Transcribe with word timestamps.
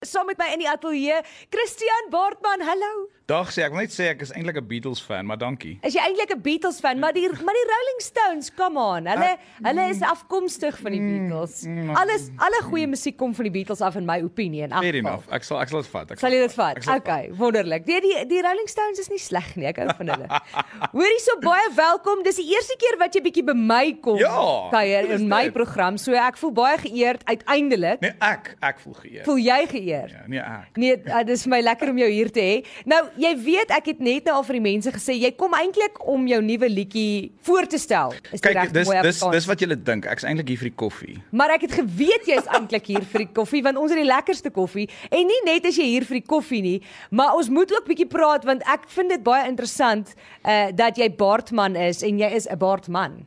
Saam 0.00 0.24
met 0.32 0.38
my 0.40 0.46
in 0.54 0.62
die 0.62 0.68
ateljee, 0.70 1.18
Christian 1.52 2.06
Baartman. 2.08 2.62
Hallo. 2.64 3.08
Dag 3.28 3.50
sê 3.52 3.60
ek 3.66 3.74
wil 3.74 3.82
net 3.84 3.92
sê 3.92 4.06
ek 4.10 4.22
is 4.24 4.30
eintlik 4.32 4.56
'n 4.56 4.64
Beatles 4.66 4.98
fan, 5.04 5.26
maar 5.28 5.36
dankie. 5.38 5.74
Is 5.84 5.92
jy 5.94 6.00
eintlik 6.00 6.32
'n 6.32 6.40
Beatles 6.40 6.80
fan, 6.80 6.98
maar 6.98 7.12
die 7.12 7.28
maar 7.28 7.54
die 7.54 7.66
Rolling 7.68 8.00
Stones, 8.00 8.48
come 8.56 8.80
on. 8.80 9.04
Hulle 9.06 9.36
hulle 9.62 9.84
is 9.92 10.00
afkomstig 10.00 10.78
van 10.80 10.92
die 10.96 11.00
Beatles. 11.04 11.66
Alles 12.00 12.30
alle 12.38 12.62
goeie 12.70 12.86
musiek 12.88 13.16
kom 13.18 13.34
van 13.34 13.44
die 13.44 13.50
Beatles 13.52 13.82
af 13.82 13.94
in 13.96 14.06
my 14.06 14.22
opinie 14.22 14.62
en 14.62 14.70
Fair 14.70 14.78
afval. 14.80 14.94
enough. 15.12 15.28
Ek 15.30 15.44
sal 15.44 15.60
ek 15.60 15.68
sal 15.68 15.82
dit 15.82 15.90
vat. 15.90 16.10
Ek 16.10 16.18
Sal 16.18 16.30
jy 16.32 16.40
dit 16.40 16.52
vat? 16.54 16.82
sal 16.82 16.96
Okay, 16.96 17.30
wonderlik. 17.36 17.84
Die 17.84 18.00
die 18.00 18.24
die 18.26 18.40
Rolling 18.40 18.68
Stones 18.68 18.98
is 18.98 19.10
nie 19.10 19.18
sleg 19.18 19.54
nie. 19.56 19.66
Ek 19.66 19.76
hou 19.76 19.88
van 19.98 20.08
hulle. 20.08 20.26
Hoorie 20.96 21.20
so 21.20 21.36
baie 21.44 21.68
welkom. 21.76 22.22
Dis 22.24 22.36
die 22.36 22.48
eerste 22.56 22.74
keer 22.80 22.96
wat 22.98 23.12
jy 23.14 23.20
bietjie 23.20 23.44
by 23.44 23.52
my 23.52 23.92
kom 24.00 24.16
Ja, 24.16 24.70
kuier 24.72 25.10
in 25.10 25.28
my 25.28 25.44
dit? 25.44 25.52
program. 25.52 25.98
So 25.98 26.12
ek 26.14 26.38
voel 26.38 26.52
baie 26.52 26.78
geëerd 26.78 27.20
uiteindelik. 27.28 28.00
Nee, 28.00 28.14
ek 28.20 28.56
ek 28.62 28.78
voel 28.80 28.94
geëer. 28.94 29.24
Voel 29.28 29.36
jy 29.38 29.66
geëerd? 29.66 29.89
Ja, 29.90 30.24
nee 30.30 30.40
ek. 30.40 30.78
Nee, 30.80 30.96
uh, 31.06 31.22
dis 31.26 31.44
vir 31.46 31.52
my 31.54 31.60
lekker 31.64 31.90
om 31.92 31.98
jou 32.00 32.08
hier 32.10 32.30
te 32.34 32.44
hê. 32.44 32.56
Nou, 32.88 33.00
jy 33.20 33.32
weet 33.44 33.74
ek 33.76 33.92
het 33.92 34.00
net 34.04 34.28
nou 34.28 34.36
al 34.40 34.46
vir 34.48 34.58
die 34.58 34.64
mense 34.64 34.92
gesê 34.94 35.16
jy 35.18 35.32
kom 35.38 35.54
eintlik 35.58 36.00
om 36.08 36.26
jou 36.30 36.40
nuwe 36.44 36.70
liedjie 36.70 37.30
voor 37.46 37.68
te 37.70 37.80
stel. 37.80 38.14
Is 38.30 38.40
dit 38.40 38.48
Kyk, 38.48 38.58
reg 38.58 38.74
dis 38.76 38.90
mooi 38.90 39.34
dis 39.36 39.48
wat 39.50 39.64
julle 39.64 39.78
dink. 39.78 40.08
Ek's 40.10 40.26
eintlik 40.28 40.52
hier 40.52 40.60
vir 40.62 40.70
die 40.70 40.76
koffie. 40.84 41.16
Maar 41.30 41.56
ek 41.56 41.66
het 41.68 41.76
geweet 41.80 42.28
jy's 42.30 42.48
eintlik 42.56 42.90
hier 42.92 43.06
vir 43.12 43.26
die 43.26 43.32
koffie 43.40 43.62
want 43.66 43.80
ons 43.80 43.94
het 43.94 44.00
die 44.00 44.08
lekkerste 44.08 44.52
koffie 44.54 44.88
en 45.10 45.26
nie 45.30 45.40
net 45.46 45.68
as 45.68 45.78
jy 45.80 45.88
hier 45.94 46.06
vir 46.08 46.20
die 46.20 46.26
koffie 46.26 46.62
nie, 46.64 46.78
maar 47.10 47.36
ons 47.38 47.50
moet 47.52 47.72
ook 47.74 47.88
bietjie 47.88 48.08
praat 48.10 48.46
want 48.48 48.64
ek 48.70 48.88
vind 48.94 49.16
dit 49.16 49.24
baie 49.26 49.48
interessant 49.48 50.14
uh 50.44 50.68
dat 50.76 50.98
jy 50.98 51.08
baardman 51.18 51.76
is 51.76 52.04
en 52.06 52.18
jy 52.20 52.28
is 52.36 52.46
'n 52.48 52.58
baardman. 52.58 53.26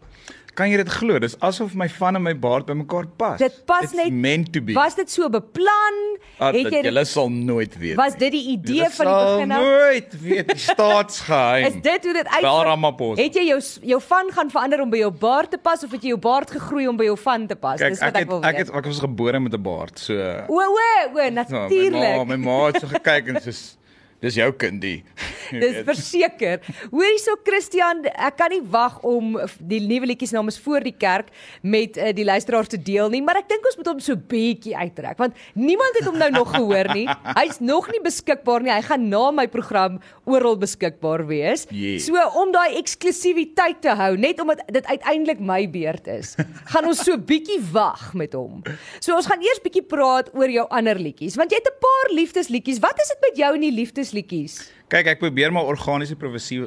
Kan 0.53 0.69
jy 0.69 0.77
dit 0.77 0.89
glo? 0.89 1.17
Dis 1.19 1.33
asof 1.41 1.73
my 1.73 1.87
van 1.89 2.15
en 2.15 2.21
my 2.21 2.33
baard 2.37 2.67
bymekaar 2.67 3.07
pas. 3.17 3.39
Dit 3.41 3.55
pas 3.65 3.81
It's 3.87 3.93
net 3.97 4.11
meant 4.13 4.51
to 4.53 4.61
be. 4.61 4.73
Was 4.77 4.93
dit 4.95 5.09
so 5.09 5.25
beplan? 5.29 5.95
Ah, 6.37 6.51
het 6.53 6.69
jy 6.71 6.81
Julle 6.85 7.03
sal 7.09 7.29
nooit 7.33 7.73
weet. 7.81 7.95
Was 7.97 8.13
dit 8.17 8.31
die 8.31 8.43
idee 8.53 8.85
van 8.89 9.05
die 9.09 9.15
begin 9.25 9.51
af? 9.51 9.61
Nooit 9.63 10.13
weet 10.21 10.47
die 10.53 10.57
staatsgeheim. 10.61 11.65
Is 11.71 11.81
dit 11.81 12.03
hoe 12.05 12.13
dit 12.13 12.27
uit 12.27 12.41
Wel 12.45 12.61
Ramaphosa. 12.69 13.21
Het 13.21 13.33
jy 13.41 13.45
jou 13.49 13.59
jou 13.93 14.01
van 14.07 14.31
gaan 14.37 14.49
verander 14.53 14.81
om 14.85 14.89
by 14.93 14.97
jou 15.01 15.11
baard 15.25 15.49
te 15.51 15.57
pas 15.57 15.83
of 15.83 15.91
het 15.91 16.01
jy 16.05 16.13
jou 16.13 16.19
baard 16.21 16.51
gegroei 16.51 16.87
om 16.87 16.97
by 17.01 17.09
jou 17.09 17.17
van 17.17 17.47
te 17.47 17.55
pas? 17.55 17.79
Kyk, 17.81 17.89
Dis 17.95 17.99
wat 18.05 18.15
ek 18.15 18.21
ek 18.21 18.29
wil 18.29 18.43
ek 18.43 18.57
weet. 18.57 18.67
het 18.67 18.75
ek 18.75 18.85
was 18.93 18.99
gebore 18.99 19.39
met 19.39 19.53
'n 19.53 19.61
baard. 19.61 19.99
So 19.99 20.13
O 20.13 20.59
o 20.61 20.61
o, 20.61 21.17
ja, 21.17 21.29
my 21.29 21.29
natuurlik. 21.29 22.17
ma, 22.17 22.23
my 22.23 22.35
ma 22.37 22.65
het 22.69 22.81
so 22.81 22.87
gekyk 22.87 23.27
en 23.33 23.41
soos 23.41 23.77
dis 24.23 24.37
jou 24.39 24.49
kindie. 24.55 25.01
Dis 25.63 25.81
verseker. 25.85 26.63
Hoor 26.89 27.09
hierso 27.09 27.35
Christian, 27.45 28.03
ek 28.09 28.37
kan 28.39 28.53
nie 28.53 28.61
wag 28.73 28.95
om 29.05 29.35
die 29.59 29.81
nuwe 29.83 30.07
liedjies 30.09 30.33
namens 30.33 30.57
voor 30.63 30.85
die 30.85 30.95
kerk 30.95 31.29
met 31.61 31.99
uh, 31.99 32.09
die 32.15 32.25
luisteraars 32.25 32.71
te 32.71 32.79
deel 32.79 33.11
nie, 33.13 33.21
maar 33.25 33.41
ek 33.41 33.49
dink 33.51 33.67
ons 33.69 33.77
moet 33.77 33.89
hom 33.91 34.01
so 34.03 34.17
bietjie 34.17 34.73
uittrek 34.73 35.19
want 35.19 35.37
niemand 35.59 35.99
het 35.99 36.07
hom 36.07 36.17
nou 36.19 36.29
nog 36.33 36.49
gehoor 36.55 36.89
nie. 36.95 37.05
Hy's 37.39 37.59
nog 37.61 37.89
nie 37.93 38.01
beskikbaar 38.03 38.65
nie. 38.65 38.73
Hy 38.73 38.81
gaan 38.87 39.07
na 39.11 39.23
my 39.35 39.45
program 39.51 39.99
oral 40.29 40.57
beskikbaar 40.61 41.25
wees. 41.29 41.67
Yeah. 41.69 41.99
So 42.01 42.23
om 42.39 42.53
daai 42.55 42.79
eksklusiwiteit 42.79 43.83
te 43.83 43.93
hou, 43.99 44.13
net 44.19 44.41
omdat 44.41 44.63
dit 44.73 44.87
uiteindelik 44.89 45.43
my 45.43 45.61
beurt 45.73 46.07
is, 46.11 46.33
gaan 46.71 46.87
ons 46.89 47.03
so 47.05 47.19
bietjie 47.19 47.59
wag 47.73 48.11
met 48.17 48.33
hom. 48.37 48.63
So 49.03 49.17
ons 49.17 49.27
gaan 49.29 49.43
eers 49.43 49.61
bietjie 49.63 49.85
praat 49.85 50.31
oor 50.37 50.49
jou 50.51 50.65
ander 50.73 50.99
liedjies, 50.99 51.37
want 51.39 51.51
jy 51.51 51.59
het 51.61 51.69
'n 51.69 51.79
paar 51.83 52.15
liefdesliedjies. 52.15 52.81
Wat 52.83 52.97
is 53.03 53.11
dit 53.13 53.21
met 53.27 53.37
jou 53.43 53.53
en 53.53 53.65
die 53.67 53.75
liefdesliedjies? 54.13 54.71
Kyk, 54.93 55.07
ek 55.15 55.21
probeer 55.23 55.53
maar 55.53 55.65
organiese 55.65 56.15
profesie 56.19 56.59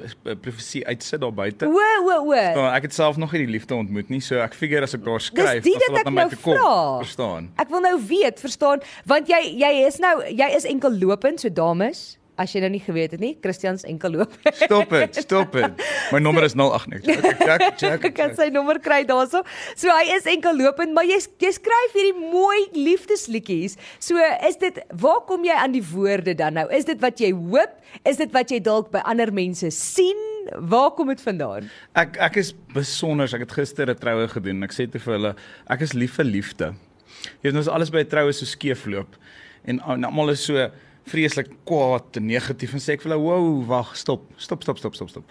profesie 0.42 0.82
uitsit 0.88 1.20
daar 1.22 1.32
buite. 1.34 1.68
O, 1.68 1.78
o, 2.02 2.16
o. 2.26 2.34
Ja, 2.34 2.66
ek 2.74 2.88
het 2.88 2.96
self 2.96 3.16
nog 3.20 3.32
nie 3.36 3.44
die 3.44 3.52
liefde 3.54 3.76
ontmoet 3.76 4.10
nie, 4.10 4.20
so 4.24 4.40
ek 4.42 4.56
figure 4.58 4.82
as 4.82 4.96
ek 4.98 5.04
daar 5.06 5.22
skryf, 5.22 5.62
sal 5.62 5.94
wat 5.94 6.08
na 6.08 6.10
my 6.10 6.24
nou 6.24 6.32
toe 6.34 6.40
kom. 6.42 6.58
vra. 6.58 6.74
Verstaan? 7.04 7.50
Ek 7.62 7.70
wil 7.70 7.84
nou 7.86 7.94
weet, 8.08 8.42
verstaan, 8.42 8.82
want 9.06 9.30
jy 9.30 9.42
jy 9.62 9.72
is 9.86 10.00
nou 10.02 10.14
jy 10.26 10.48
is 10.58 10.66
enkel 10.66 10.98
lopend, 10.98 11.42
so 11.44 11.52
dames, 11.52 12.16
as 12.40 12.52
jy 12.52 12.60
nou 12.60 12.70
nie 12.72 12.82
geweet 12.84 13.14
het 13.16 13.22
nie, 13.22 13.32
Christian's 13.42 13.84
enkel 13.88 14.18
lopend. 14.18 14.58
Stop 14.60 14.92
dit, 14.92 15.18
stop 15.24 15.56
dit. 15.56 15.82
My 16.12 16.20
nommer 16.22 16.44
is 16.46 16.54
08 16.56 16.90
niks. 16.92 17.08
Jack, 17.08 17.64
Jack, 17.80 18.04
Ek 18.10 18.14
kan 18.16 18.34
sy 18.36 18.48
nommer 18.54 18.78
kry 18.82 19.02
daarso. 19.08 19.42
So 19.78 19.92
hy 19.92 20.12
is 20.16 20.28
enkel 20.30 20.56
lopend, 20.58 20.94
maar 20.96 21.08
jy 21.08 21.18
jy 21.42 21.52
skryf 21.56 21.96
hierdie 21.96 22.14
mooi 22.20 22.60
liefdesliedjies. 22.76 23.78
So 24.02 24.20
is 24.46 24.60
dit 24.62 24.80
waar 25.02 25.22
kom 25.28 25.46
jy 25.48 25.56
aan 25.56 25.74
die 25.76 25.84
woorde 25.84 26.36
dan 26.36 26.58
nou? 26.60 26.66
Is 26.74 26.88
dit 26.88 27.00
wat 27.02 27.20
jy 27.22 27.32
hoop? 27.36 27.76
Is 28.04 28.20
dit 28.20 28.32
wat 28.36 28.52
jy 28.52 28.60
dalk 28.64 28.92
by 28.94 29.04
ander 29.08 29.32
mense 29.34 29.70
sien? 29.74 30.24
Waar 30.70 30.92
kom 30.94 31.08
dit 31.10 31.22
vandaan? 31.22 31.70
Ek 31.98 32.20
ek 32.22 32.40
is 32.42 32.52
besonder. 32.74 33.26
Ek 33.26 33.48
het 33.48 33.56
gister 33.58 33.90
'n 33.90 33.98
troue 33.98 34.28
gedoen. 34.28 34.62
Ek 34.62 34.72
sê 34.76 34.86
te 34.90 34.98
vir 34.98 35.14
hulle, 35.18 35.32
ek 35.70 35.80
is 35.82 35.94
lief 35.94 36.20
vir 36.20 36.28
liefde. 36.28 36.74
Jy 37.42 37.50
weet 37.50 37.56
as 37.64 37.68
alles 37.68 37.90
by 37.90 38.04
'n 38.04 38.10
troue 38.12 38.32
so 38.32 38.44
skeefloop 38.44 39.16
en 39.66 39.80
en 39.80 40.04
almal 40.04 40.30
is 40.30 40.44
so 40.44 40.70
vreeslik 41.06 41.52
kwaad 41.68 42.18
en 42.18 42.26
negatief 42.26 42.74
en 42.74 42.82
sê 42.82 42.96
ek 42.96 43.02
vir 43.02 43.12
hulle, 43.12 43.22
"Wow, 43.22 43.66
wag, 43.66 43.96
stop. 43.96 44.26
Stop, 44.36 44.62
stop, 44.62 44.78
stop, 44.78 44.94
stop, 44.94 45.10
stop." 45.10 45.24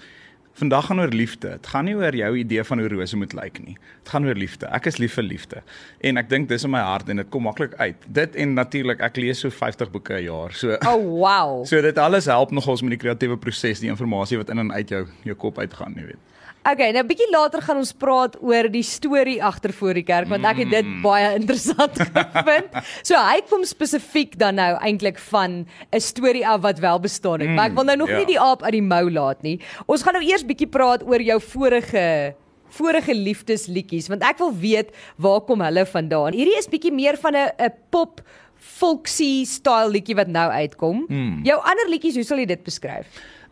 Vandag 0.55 0.85
gaan 0.85 0.99
oor 0.99 1.11
liefde. 1.11 1.49
Dit 1.49 1.67
gaan 1.67 1.83
nie 1.83 1.95
oor 1.95 2.15
jou 2.15 2.37
idee 2.37 2.63
van 2.63 2.79
hoe 2.79 2.87
rose 2.87 3.17
moet 3.17 3.33
lyk 3.33 3.57
nie. 3.65 3.77
Dit 4.03 4.09
gaan 4.09 4.25
oor 4.25 4.37
liefde. 4.39 4.69
Ek 4.71 4.85
is 4.85 4.97
lief 4.97 5.13
vir 5.13 5.23
liefde. 5.23 5.63
En 5.99 6.17
ek 6.17 6.29
dink 6.29 6.47
dis 6.47 6.63
in 6.63 6.71
my 6.71 6.79
hart 6.79 7.09
en 7.09 7.17
dit 7.17 7.29
kom 7.29 7.43
maklik 7.43 7.73
uit. 7.75 7.95
Dit 8.07 8.35
en 8.35 8.53
natuurlik 8.53 9.01
ek 9.01 9.17
lees 9.17 9.39
so 9.39 9.49
50 9.49 9.91
boeke 9.91 10.13
'n 10.13 10.23
jaar. 10.23 10.53
So 10.53 10.77
Oh 10.87 11.19
wow. 11.19 11.65
so 11.69 11.81
dit 11.81 11.97
alles 11.97 12.25
help 12.25 12.51
nogals 12.51 12.81
met 12.81 12.95
die 12.95 13.01
kreatiewe 13.03 13.37
proses, 13.37 13.79
die 13.79 13.89
inligting 13.89 14.37
wat 14.37 14.49
in 14.49 14.59
en 14.59 14.71
uit 14.71 14.89
jou 14.89 15.05
jou 15.23 15.35
kop 15.35 15.59
uitgaan, 15.59 15.93
jy 15.95 16.05
weet. 16.05 16.34
Okay, 16.65 16.89
nou 16.95 17.03
bietjie 17.05 17.27
later 17.29 17.61
gaan 17.61 17.77
ons 17.77 17.91
praat 17.93 18.39
oor 18.41 18.65
die 18.73 18.81
storie 18.81 19.37
agter 19.45 19.69
voor 19.77 19.99
die 19.99 20.05
kerk 20.05 20.31
want 20.31 20.47
ek 20.49 20.63
het 20.63 20.71
dit 20.73 20.87
baie 21.03 21.27
interessant 21.39 21.99
gevind. 22.01 22.79
So 23.05 23.19
hy 23.21 23.43
kom 23.51 23.67
spesifiek 23.69 24.33
dan 24.41 24.57
nou 24.57 24.71
eintlik 24.79 25.21
van 25.27 25.67
'n 25.93 26.01
storie 26.01 26.41
af 26.41 26.63
wat 26.65 26.81
wel 26.81 26.97
bestaan 27.03 27.45
het. 27.45 27.53
Maar 27.53 27.69
ek 27.69 27.77
wil 27.77 27.85
nou 27.85 27.97
nog 28.01 28.09
ja. 28.09 28.17
nie 28.17 28.29
die 28.33 28.39
aap 28.41 28.65
uit 28.65 28.73
die 28.79 28.81
mou 28.81 29.11
laat 29.11 29.45
nie. 29.45 29.59
Ons 29.85 30.01
gaan 30.01 30.17
nou 30.17 30.25
eers 30.25 30.41
bietjie 30.45 30.67
praat 30.67 31.05
oor 31.05 31.21
jou 31.21 31.37
vorige 31.53 32.33
vorige 32.75 33.13
liefdesliedjies 33.13 34.09
want 34.09 34.25
ek 34.25 34.41
wil 34.41 34.51
weet 34.51 34.89
waar 35.21 35.45
kom 35.45 35.61
hulle 35.61 35.85
vandaan. 35.85 36.33
Hierdie 36.33 36.57
is 36.57 36.67
bietjie 36.67 36.91
meer 36.91 37.17
van 37.21 37.35
'n 37.35 37.53
'n 37.61 37.73
pop 37.93 38.25
folksy 38.57 39.45
style 39.45 39.91
liedjie 39.93 40.15
wat 40.15 40.27
nou 40.27 40.49
uitkom. 40.49 41.05
Jou 41.45 41.59
ander 41.61 41.89
liedjies, 41.89 42.15
hoe 42.15 42.23
sal 42.23 42.37
jy 42.37 42.45
dit 42.45 42.63
beskryf? 42.63 43.05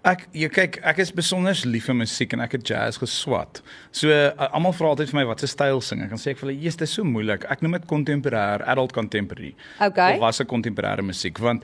Ek 0.03 0.25
jy 0.35 0.49
kyk, 0.51 0.81
ek 0.83 0.97
is 0.99 1.13
besonder 1.15 1.55
lief 1.63 1.85
vir 1.87 1.95
musiek 1.95 2.33
en 2.35 2.41
ek 2.43 2.57
het 2.57 2.65
jazz 2.67 2.97
geswat. 2.99 3.61
So 3.95 4.11
uh, 4.11 4.33
almal 4.49 4.75
vra 4.75 4.89
altyd 4.91 5.13
vir 5.13 5.19
my 5.21 5.23
wat 5.29 5.39
se 5.39 5.47
styl 5.47 5.79
sing 5.79 6.03
ek. 6.03 6.09
Dan 6.11 6.19
sê 6.19 6.33
ek 6.33 6.41
vir 6.41 6.49
hulle, 6.49 6.59
"Jesus, 6.59 6.75
dit 6.81 6.89
is 6.89 6.95
so 6.97 7.07
moeilik. 7.07 7.45
Ek 7.47 7.63
noem 7.63 7.77
dit 7.77 7.87
contemporary, 7.87 8.67
adult 8.67 8.91
contemporary." 8.91 9.53
Okay. 9.79 10.15
Of 10.15 10.19
was 10.19 10.41
'n 10.41 10.47
contemporêre 10.51 11.05
musiek 11.07 11.39
want 11.39 11.63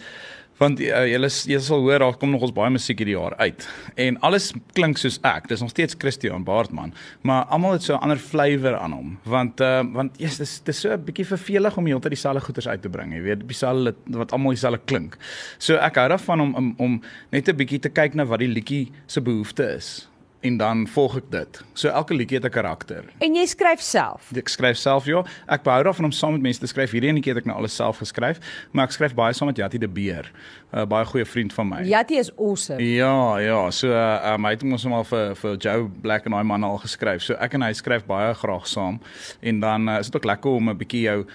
want 0.60 0.82
uh, 0.84 1.06
julle 1.08 1.30
julle 1.30 1.64
sal 1.64 1.84
hoor 1.86 2.04
daar 2.04 2.18
kom 2.20 2.34
nog 2.34 2.44
ons 2.48 2.54
baie 2.56 2.72
musiek 2.74 3.00
hierdie 3.00 3.16
jaar 3.16 3.36
uit. 3.40 3.68
En 3.96 4.20
alles 4.28 4.52
klink 4.78 5.00
soos 5.00 5.20
ek. 5.28 5.48
Dis 5.52 5.64
nog 5.64 5.72
steeds 5.72 5.96
Christian 6.00 6.44
Baartman, 6.48 6.94
maar 7.22 7.48
almal 7.54 7.78
het 7.78 7.88
so 7.88 7.96
'n 7.96 8.04
ander 8.04 8.18
flavour 8.18 8.78
aan 8.78 8.92
hom. 8.92 9.18
Want 9.24 9.62
uh, 9.62 9.84
want 9.94 10.20
yes, 10.20 10.38
dis 10.38 10.60
dis 10.64 10.80
so 10.80 10.92
'n 10.94 11.04
bietjie 11.04 11.26
vervelig 11.26 11.78
om 11.78 11.86
heeltyd 11.86 12.12
dieselfde 12.12 12.42
goeters 12.42 12.68
uit 12.68 12.82
te 12.82 12.90
bring, 12.90 13.14
jy 13.14 13.22
weet, 13.22 13.48
dieselfde 13.48 13.96
wat 14.06 14.32
almal 14.32 14.52
dieselfde 14.52 14.82
klink. 14.86 15.18
So 15.58 15.76
ek 15.76 15.96
hou 15.96 16.08
daarvan 16.10 16.42
om 16.42 16.56
om, 16.56 16.74
om 16.78 17.02
net 17.32 17.48
'n 17.48 17.56
bietjie 17.56 17.80
te 17.80 17.90
kyk 17.90 18.14
na 18.14 18.26
wat 18.26 18.40
die 18.40 18.54
liedjie 18.54 18.92
se 19.08 19.22
behoefte 19.22 19.64
is 19.76 20.10
en 20.40 20.58
dan 20.58 20.88
volg 20.88 21.18
ek 21.20 21.32
dit. 21.32 21.62
So 21.74 21.90
elke 21.90 22.14
liedjie 22.14 22.38
het 22.38 22.46
'n 22.46 22.54
karakter. 22.54 23.04
En 23.20 23.36
jy 23.36 23.46
skryf 23.46 23.82
self. 23.82 24.32
Ek 24.36 24.48
skryf 24.48 24.78
self 24.78 25.06
ja. 25.06 25.24
Ek 25.48 25.64
behou 25.64 25.84
daarvan 25.84 26.06
om 26.06 26.12
saam 26.12 26.32
met 26.32 26.42
mense 26.42 26.60
te 26.60 26.68
skryf. 26.68 26.92
Hierdie 26.92 27.10
enetjie 27.10 27.34
het 27.34 27.42
ek 27.42 27.46
nou 27.46 27.58
alles 27.58 27.76
self 27.76 27.98
geskryf, 27.98 28.40
maar 28.72 28.86
ek 28.86 28.92
skryf 28.92 29.14
baie 29.14 29.34
saam 29.34 29.48
met 29.48 29.58
Jatti 29.58 29.78
de 29.78 29.88
Beer, 29.88 30.32
'n 30.74 30.80
uh, 30.80 30.86
baie 30.86 31.06
goeie 31.06 31.26
vriend 31.26 31.54
van 31.54 31.68
my. 31.68 31.84
Jatti 31.84 32.18
is 32.18 32.32
awesome. 32.38 32.96
Ja, 32.96 33.38
ja, 33.38 33.72
so 33.72 33.88
uh, 33.88 34.34
um, 34.34 34.46
hy 34.46 34.52
het 34.52 34.64
ons 34.64 34.86
al 34.86 35.04
vir 35.04 35.36
vir 35.36 35.58
Joe 35.58 35.90
Black 36.02 36.26
en 36.26 36.32
daai 36.32 36.44
man 36.44 36.64
al 36.64 36.78
geskryf. 36.78 37.22
So 37.22 37.34
ek 37.34 37.54
en 37.54 37.62
hy 37.62 37.74
skryf 37.74 38.06
baie 38.06 38.34
graag 38.34 38.68
saam. 38.68 39.00
En 39.42 39.60
dan 39.60 39.90
uh, 39.90 40.00
is 40.00 40.06
dit 40.06 40.16
ook 40.16 40.26
lekker 40.26 40.52
om 40.52 40.70
'n 40.70 40.78
bietjie 40.78 41.02
jou 41.02 41.26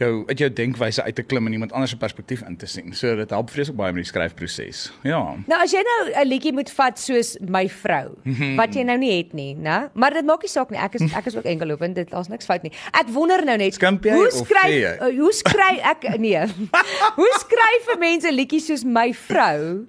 jou 0.00 0.10
uit 0.28 0.38
jou 0.38 0.48
denkwyse 0.52 1.02
uit 1.02 1.14
te 1.16 1.24
klim 1.24 1.46
en 1.48 1.52
iemand 1.56 1.72
anders 1.72 1.90
se 1.90 1.96
perspektief 1.96 2.42
in 2.46 2.56
te 2.56 2.66
sien. 2.66 2.92
So 2.94 3.16
dit 3.16 3.30
help 3.30 3.50
vreeslik 3.50 3.76
baie 3.78 3.94
met 3.96 4.04
die 4.04 4.10
skryfproses. 4.10 4.82
Ja. 5.06 5.20
Nou 5.48 5.60
as 5.62 5.72
jy 5.72 5.82
nou 5.86 6.00
'n 6.12 6.28
liedjie 6.28 6.52
moet 6.52 6.70
vat 6.70 6.98
soos 6.98 7.36
my 7.40 7.68
vrou, 7.68 8.16
wat 8.56 8.74
jy 8.74 8.82
nou 8.82 8.98
nie 8.98 9.16
het 9.16 9.32
nie, 9.32 9.54
né? 9.54 9.88
Maar 9.94 10.12
dit 10.12 10.24
maak 10.24 10.42
nie 10.42 10.50
saak 10.50 10.70
nie. 10.70 10.78
Ek 10.78 10.94
is 10.94 11.12
ek 11.12 11.26
is 11.26 11.36
ook 11.36 11.44
enkelopend. 11.44 11.94
Dit 11.94 12.10
daar's 12.10 12.28
niks 12.28 12.44
fout 12.44 12.62
nie. 12.62 12.72
Ek 12.92 13.08
wonder 13.08 13.44
nou 13.44 13.56
net, 13.56 13.76
hoe 13.80 14.30
skryf 14.30 15.00
uh, 15.00 15.18
hoe 15.18 15.32
skryf 15.32 15.80
ek 15.82 16.18
nee. 16.18 16.46
hoe 17.20 17.32
skryf 17.40 17.94
'n 17.94 17.98
mens 17.98 18.24
'n 18.24 18.34
liedjie 18.34 18.60
soos 18.60 18.84
my 18.84 19.12
vrou 19.12 19.86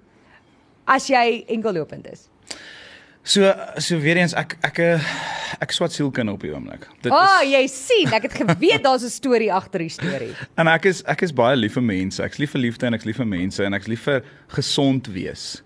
as 0.86 1.07
jy 1.07 1.44
enkelopend 1.48 2.07
is? 2.12 2.30
So 3.24 3.53
so 3.77 4.00
weer 4.00 4.18
eens 4.18 4.33
ek 4.33 4.57
ek 4.63 4.80
eh, 4.80 5.00
ek 5.63 5.73
swat 5.75 5.95
sielkind 5.95 6.31
op 6.31 6.44
die 6.44 6.51
oomblik. 6.53 6.88
Dit 7.05 7.11
oh, 7.11 7.21
is 7.21 7.33
O, 7.33 7.47
jy 7.47 7.63
sien, 7.71 8.13
ek 8.13 8.27
het 8.29 8.38
geweet 8.41 8.83
daar's 8.85 9.05
'n 9.05 9.13
storie 9.13 9.51
agter 9.53 9.83
die 9.85 9.94
storie. 9.94 10.33
En 10.59 10.67
ek 10.67 10.85
is 10.85 11.03
ek 11.05 11.21
is 11.21 11.33
baie 11.33 11.55
lief 11.55 11.77
vir 11.77 11.83
mense. 11.83 12.23
Ek's 12.23 12.38
lief 12.38 12.51
vir 12.55 12.61
liefde 12.61 12.88
en 12.88 12.94
ek's 12.94 13.05
lief 13.05 13.17
vir 13.17 13.29
mense 13.29 13.63
en 13.63 13.73
ek's 13.73 13.88
lief 13.88 14.03
vir 14.07 14.23
gesond 14.55 15.07
wees. 15.07 15.63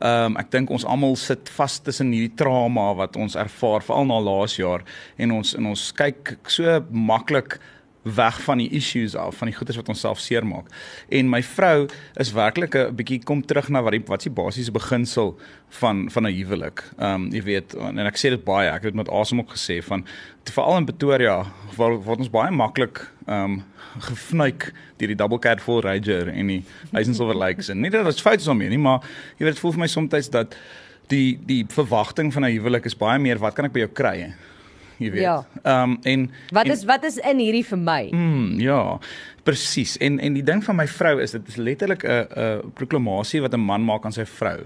Ehm 0.00 0.34
um, 0.34 0.36
ek 0.36 0.50
dink 0.50 0.70
ons 0.70 0.84
almal 0.84 1.16
sit 1.16 1.48
vas 1.56 1.78
tussen 1.80 2.12
hierdie 2.12 2.36
trauma 2.36 2.92
wat 2.94 3.16
ons 3.16 3.36
ervaar 3.36 3.82
veral 3.82 4.06
na 4.06 4.18
laas 4.20 4.56
jaar 4.56 4.84
en 5.16 5.32
ons 5.32 5.54
en 5.54 5.66
ons 5.66 5.92
kyk 5.92 6.36
so 6.46 6.80
maklik 6.90 7.58
weg 8.04 8.40
van 8.44 8.60
die 8.60 8.68
issues 8.76 9.16
af, 9.16 9.36
van 9.40 9.48
die 9.48 9.56
goedes 9.56 9.76
wat 9.80 9.88
ons 9.88 10.00
self 10.04 10.20
seermaak. 10.20 10.68
En 11.08 11.28
my 11.32 11.42
vrou 11.42 11.88
is 12.20 12.32
werklik 12.32 12.76
'n 12.76 12.94
bietjie 12.96 13.22
kom 13.24 13.40
terug 13.46 13.68
na 13.68 13.82
wat 13.82 13.92
die 13.92 14.02
wat 14.06 14.20
is 14.20 14.28
die 14.28 14.42
basiese 14.42 14.72
beginsel 14.72 15.38
van 15.80 16.10
van 16.10 16.26
'n 16.26 16.34
huwelik. 16.34 16.84
Ehm 16.98 17.14
um, 17.14 17.32
jy 17.32 17.42
weet 17.42 17.74
en 17.74 17.98
ek 17.98 18.16
sê 18.16 18.28
dit 18.30 18.44
baie, 18.44 18.68
ek 18.68 18.82
het 18.82 18.82
dit 18.82 18.94
met 18.94 19.08
Asem 19.08 19.38
ook 19.38 19.50
gesê 19.50 19.82
van 19.82 20.04
veral 20.44 20.76
in 20.76 20.84
Pretoria 20.84 21.46
waar 21.76 22.02
waar 22.02 22.16
ons 22.16 22.30
baie 22.30 22.50
maklik 22.50 23.10
ehm 23.26 23.44
um, 23.44 23.64
gefnuik 23.98 24.72
deur 24.98 25.08
die 25.08 25.16
double 25.16 25.38
cab 25.38 25.60
full 25.60 25.80
ranger 25.80 26.28
en 26.28 26.46
die 26.46 26.64
license 26.92 27.22
over 27.22 27.36
likes 27.38 27.68
en 27.68 27.80
nie 27.80 27.90
dat 27.90 28.04
dit 28.04 28.20
fout 28.20 28.40
is 28.40 28.48
om 28.48 28.58
nie, 28.58 28.78
maar 28.78 29.00
jy 29.38 29.44
weet 29.46 29.54
dit 29.54 29.62
voel 29.62 29.72
vir 29.72 29.80
my 29.80 29.86
soms 29.86 30.30
dat 30.30 30.56
die 31.08 31.38
die 31.46 31.64
verwagting 31.68 32.32
van 32.32 32.44
'n 32.44 32.56
huwelik 32.56 32.84
is 32.84 32.96
baie 32.96 33.18
meer 33.18 33.38
wat 33.38 33.54
kan 33.54 33.64
ek 33.64 33.72
by 33.72 33.78
jou 33.78 33.92
kry? 33.92 34.34
jy 35.02 35.10
weet. 35.10 35.22
Ja. 35.22 35.46
Ehm 35.62 35.90
um, 35.90 35.98
en 36.02 36.30
Wat 36.50 36.66
is 36.66 36.80
en, 36.80 36.86
wat 36.86 37.04
is 37.04 37.16
in 37.16 37.38
hierdie 37.38 37.64
vir 37.64 37.78
my? 37.78 38.08
Mm, 38.10 38.60
ja. 38.60 38.98
Presies. 39.42 39.96
En 39.98 40.18
en 40.20 40.34
die 40.34 40.42
ding 40.42 40.64
van 40.64 40.76
my 40.76 40.86
vrou 40.86 41.20
is 41.20 41.30
dit 41.30 41.48
is 41.48 41.56
letterlik 41.56 42.04
'n 42.04 42.26
'n 42.36 42.72
proklamasie 42.74 43.40
wat 43.40 43.54
'n 43.54 43.60
man 43.60 43.84
maak 43.84 44.04
aan 44.04 44.12
sy 44.12 44.24
vrou. 44.24 44.60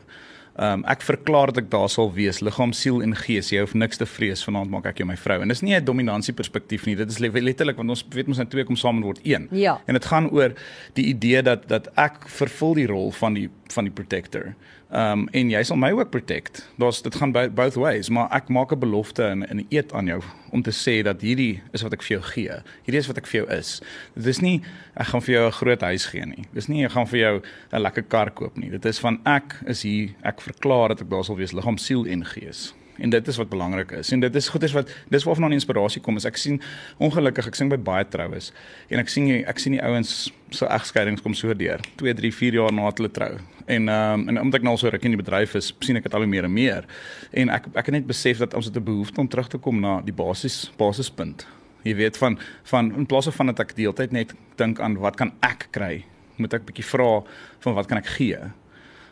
Ehm 0.59 0.81
um, 0.81 0.85
ek 0.91 1.05
verklaar 1.07 1.53
dat 1.53 1.61
ek 1.63 1.71
daar 1.71 1.89
sal 1.89 2.09
wees, 2.11 2.41
liggaam, 2.43 2.73
siel 2.75 2.97
en 3.03 3.15
gees. 3.15 3.53
Jy 3.55 3.61
hoef 3.63 3.77
niks 3.79 4.01
te 4.01 4.07
vrees 4.11 4.41
vanaand 4.43 4.73
maak 4.73 4.89
ek 4.91 4.99
jou 4.99 5.07
my 5.07 5.15
vrou. 5.17 5.37
En 5.43 5.49
dis 5.49 5.63
nie 5.63 5.75
'n 5.75 5.85
dominansie 5.85 6.35
perspektief 6.35 6.87
nie. 6.87 6.97
Dit 6.97 7.11
is 7.11 7.19
letterlik 7.19 7.77
want 7.77 7.91
ons 7.91 8.05
weet 8.11 8.27
ons 8.27 8.37
nou 8.37 8.49
twee 8.49 8.65
kom 8.65 8.77
saam 8.77 9.01
word 9.01 9.21
een. 9.23 9.47
Ja. 9.53 9.81
En 9.87 9.95
dit 9.95 10.05
gaan 10.05 10.31
oor 10.31 10.55
die 10.95 11.05
idee 11.15 11.43
dat 11.43 11.69
dat 11.69 11.87
ek 11.95 12.27
vervul 12.27 12.75
die 12.75 12.87
rol 12.87 13.13
van 13.13 13.35
die 13.35 13.49
van 13.73 13.85
die 13.85 13.93
protector. 13.93 14.55
Ehm 14.91 15.21
um, 15.21 15.29
en 15.37 15.51
jy 15.51 15.63
sal 15.69 15.77
my 15.77 15.91
ook 15.93 16.11
protect. 16.11 16.63
Daar's 16.81 17.03
dit 17.03 17.15
gaan 17.15 17.33
both 17.33 17.75
ways, 17.75 18.09
maar 18.09 18.31
ek 18.33 18.49
maak 18.49 18.73
'n 18.73 18.79
belofte 18.79 19.23
in 19.23 19.45
'n 19.61 19.67
eed 19.69 19.93
aan 19.93 20.07
jou 20.07 20.23
om 20.51 20.63
te 20.63 20.73
sê 20.73 21.03
dat 21.03 21.21
hierdie 21.21 21.61
is 21.73 21.83
wat 21.83 21.93
ek 21.93 22.03
vir 22.03 22.19
jou 22.19 22.23
gee. 22.23 22.63
Hierdie 22.85 23.01
is 23.01 23.07
wat 23.07 23.19
ek 23.19 23.27
vir 23.27 23.41
jou 23.41 23.59
is. 23.59 23.83
Dit 24.15 24.27
is 24.27 24.41
nie 24.41 24.63
ek 24.97 25.07
gaan 25.07 25.23
vir 25.23 25.35
jou 25.35 25.47
'n 25.47 25.53
groot 25.53 25.81
huis 25.81 26.07
gee 26.07 26.27
nie. 26.27 26.45
Dis 26.53 26.69
nie 26.69 26.85
ek 26.85 26.93
gaan 26.93 27.07
vir 27.07 27.19
jou 27.19 27.43
'n 27.73 27.83
lekker 27.83 28.03
kar 28.03 28.31
koop 28.31 28.57
nie. 28.57 28.71
Dit 28.71 28.85
is 28.85 28.99
van 28.99 29.21
ek 29.25 29.61
is 29.67 29.83
hier, 29.83 30.11
ek 30.23 30.41
verklaar 30.41 30.89
dat 30.89 31.01
ek 31.01 31.11
daar 31.11 31.25
sal 31.25 31.37
wees 31.37 31.53
liggaam, 31.53 31.79
siel 31.79 32.07
en 32.07 32.25
gees 32.25 32.75
en 32.99 33.11
dit 33.11 33.29
is 33.29 33.37
wat 33.37 33.49
belangrik 33.49 33.93
is. 34.01 34.13
En 34.13 34.21
dit 34.21 34.35
is 34.35 34.49
goeders 34.49 34.73
wat 34.73 34.91
dis 35.09 35.25
waarvan 35.25 35.53
die 35.53 35.59
inspirasie 35.61 36.03
kom. 36.03 36.17
Is 36.17 36.27
ek 36.29 36.37
sien 36.41 36.61
ongelukkig 36.99 37.51
ek 37.51 37.59
sien 37.59 37.71
by 37.73 37.79
baie 37.79 38.07
troues 38.09 38.53
en 38.89 39.03
ek 39.03 39.13
sien 39.13 39.31
ek 39.49 39.63
sien 39.63 39.77
die 39.77 39.83
ouens 39.85 40.33
so 40.55 40.67
egskeidings 40.67 41.23
kom 41.23 41.35
so 41.37 41.55
deur 41.55 41.83
2, 42.01 42.15
3, 42.21 42.33
4 42.33 42.59
jaar 42.61 42.75
na 42.75 42.89
hulle 42.89 43.11
trou. 43.13 43.33
En 43.69 43.89
um, 43.93 44.27
en 44.33 44.41
omdat 44.41 44.61
ek 44.61 44.67
nou 44.67 44.75
al 44.77 44.81
so 44.81 44.91
ruk 44.93 45.05
in 45.05 45.15
die 45.15 45.21
bedryf 45.21 45.55
is, 45.59 45.75
sien 45.85 45.99
ek 46.01 46.09
dit 46.09 46.17
al 46.17 46.25
hoe 46.25 46.31
meer 46.31 46.49
en 46.49 46.55
meer. 46.55 46.89
En 47.37 47.53
ek 47.53 47.69
ek 47.75 47.91
het 47.91 47.99
net 47.99 48.09
besef 48.09 48.41
dat 48.45 48.57
ons 48.57 48.71
het 48.71 48.77
'n 48.77 48.85
behoefte 48.85 49.21
om 49.21 49.29
terug 49.29 49.49
te 49.49 49.59
kom 49.59 49.81
na 49.81 50.01
die 50.01 50.15
basis 50.15 50.71
basispunt. 50.79 51.47
Jy 51.85 51.95
weet 51.95 52.17
van 52.17 52.39
van 52.65 52.93
in 52.97 53.07
plaas 53.07 53.29
van 53.29 53.47
dat 53.47 53.61
ek 53.61 53.77
die 53.77 53.85
hele 53.85 53.95
tyd 53.95 54.13
net 54.13 54.35
dink 54.57 54.81
aan 54.81 54.99
wat 54.99 55.17
kan 55.17 55.33
ek 55.43 55.69
kry, 55.71 56.05
moet 56.37 56.55
ek 56.55 56.67
bietjie 56.67 56.85
vra 56.85 57.23
van 57.61 57.75
wat 57.75 57.87
kan 57.87 57.99
ek 57.99 58.07
gee? 58.07 58.39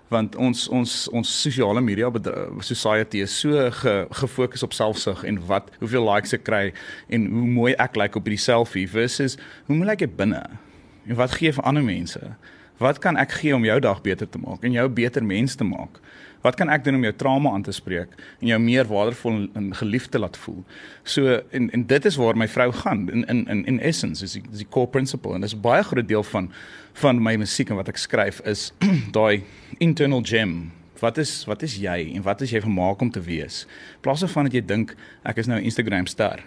Want 0.09 0.37
ons 0.39 0.67
ons 0.69 0.93
ons 1.13 1.31
sosiale 1.43 1.81
media 1.83 2.11
society 2.61 3.23
is 3.25 3.35
so 3.41 3.71
ge, 3.81 3.95
gefokus 4.21 4.63
op 4.63 4.75
selfsug 4.77 5.25
en 5.27 5.41
wat 5.49 5.71
hoeveel 5.81 6.07
likes 6.07 6.35
ek 6.37 6.45
kry 6.47 6.65
en 7.11 7.27
hoe 7.33 7.47
mooi 7.47 7.73
ek 7.75 7.97
lyk 7.97 8.03
like 8.03 8.19
op 8.19 8.29
hierdie 8.29 8.43
selfie 8.43 8.87
versus 8.91 9.39
hoe 9.67 9.77
mooi 9.77 9.89
lyk 9.91 10.07
ek 10.07 10.17
binne. 10.19 10.43
En 11.07 11.19
wat 11.19 11.35
gee 11.39 11.53
vir 11.53 11.67
ander 11.67 11.85
mense? 11.87 12.21
Wat 12.79 13.01
kan 13.03 13.17
ek 13.17 13.39
gee 13.41 13.55
om 13.57 13.65
jou 13.65 13.79
dag 13.81 14.03
beter 14.05 14.29
te 14.29 14.39
maak 14.39 14.65
en 14.67 14.75
jou 14.75 14.89
beter 14.89 15.25
mens 15.25 15.57
te 15.57 15.65
maak 15.65 16.01
Wat 16.47 16.55
kan 16.55 16.71
ek 16.71 16.85
doen 16.87 16.95
om 17.01 17.05
jou 17.09 17.15
trauma 17.19 17.51
aan 17.57 17.65
te 17.67 17.75
spreek 17.75 18.13
en 18.39 18.51
jou 18.53 18.59
meer 18.63 18.87
waardevol 18.87 19.49
en 19.59 19.73
geliefd 19.75 20.13
te 20.15 20.21
laat 20.23 20.37
voel? 20.39 20.63
So 21.03 21.41
en 21.51 21.71
en 21.75 21.87
dit 21.91 22.07
is 22.07 22.19
waar 22.21 22.39
my 22.39 22.47
vrou 22.49 22.69
gaan 22.85 23.09
in 23.11 23.27
in 23.33 23.43
in 23.51 23.65
in 23.67 23.81
essence 23.81 24.23
is 24.25 24.37
die, 24.39 24.45
is 24.53 24.63
die 24.63 24.69
core 24.71 24.91
principle 24.95 25.35
en 25.35 25.43
dis 25.43 25.57
'n 25.57 25.61
baie 25.61 25.83
groot 25.83 26.09
deel 26.09 26.23
van 26.23 26.51
van 27.03 27.23
my 27.23 27.35
musiek 27.37 27.71
en 27.71 27.77
wat 27.77 27.89
ek 27.89 27.99
skryf 27.99 28.41
is 28.47 28.73
daai 29.19 29.43
internal 29.79 30.23
gem. 30.23 30.71
Wat 31.01 31.19
is 31.19 31.45
wat 31.45 31.63
is 31.63 31.77
jy 31.77 32.15
en 32.15 32.23
wat 32.23 32.41
is 32.41 32.51
jy 32.51 32.61
vermaak 32.61 33.01
om 33.01 33.11
te 33.11 33.21
wees? 33.21 33.67
Plaas 34.01 34.25
van 34.25 34.45
dat 34.45 34.55
jy 34.55 34.65
dink 34.65 34.95
ek 35.25 35.37
is 35.37 35.47
nou 35.47 35.59
'n 35.59 35.65
Instagram 35.65 36.07
ster. 36.07 36.45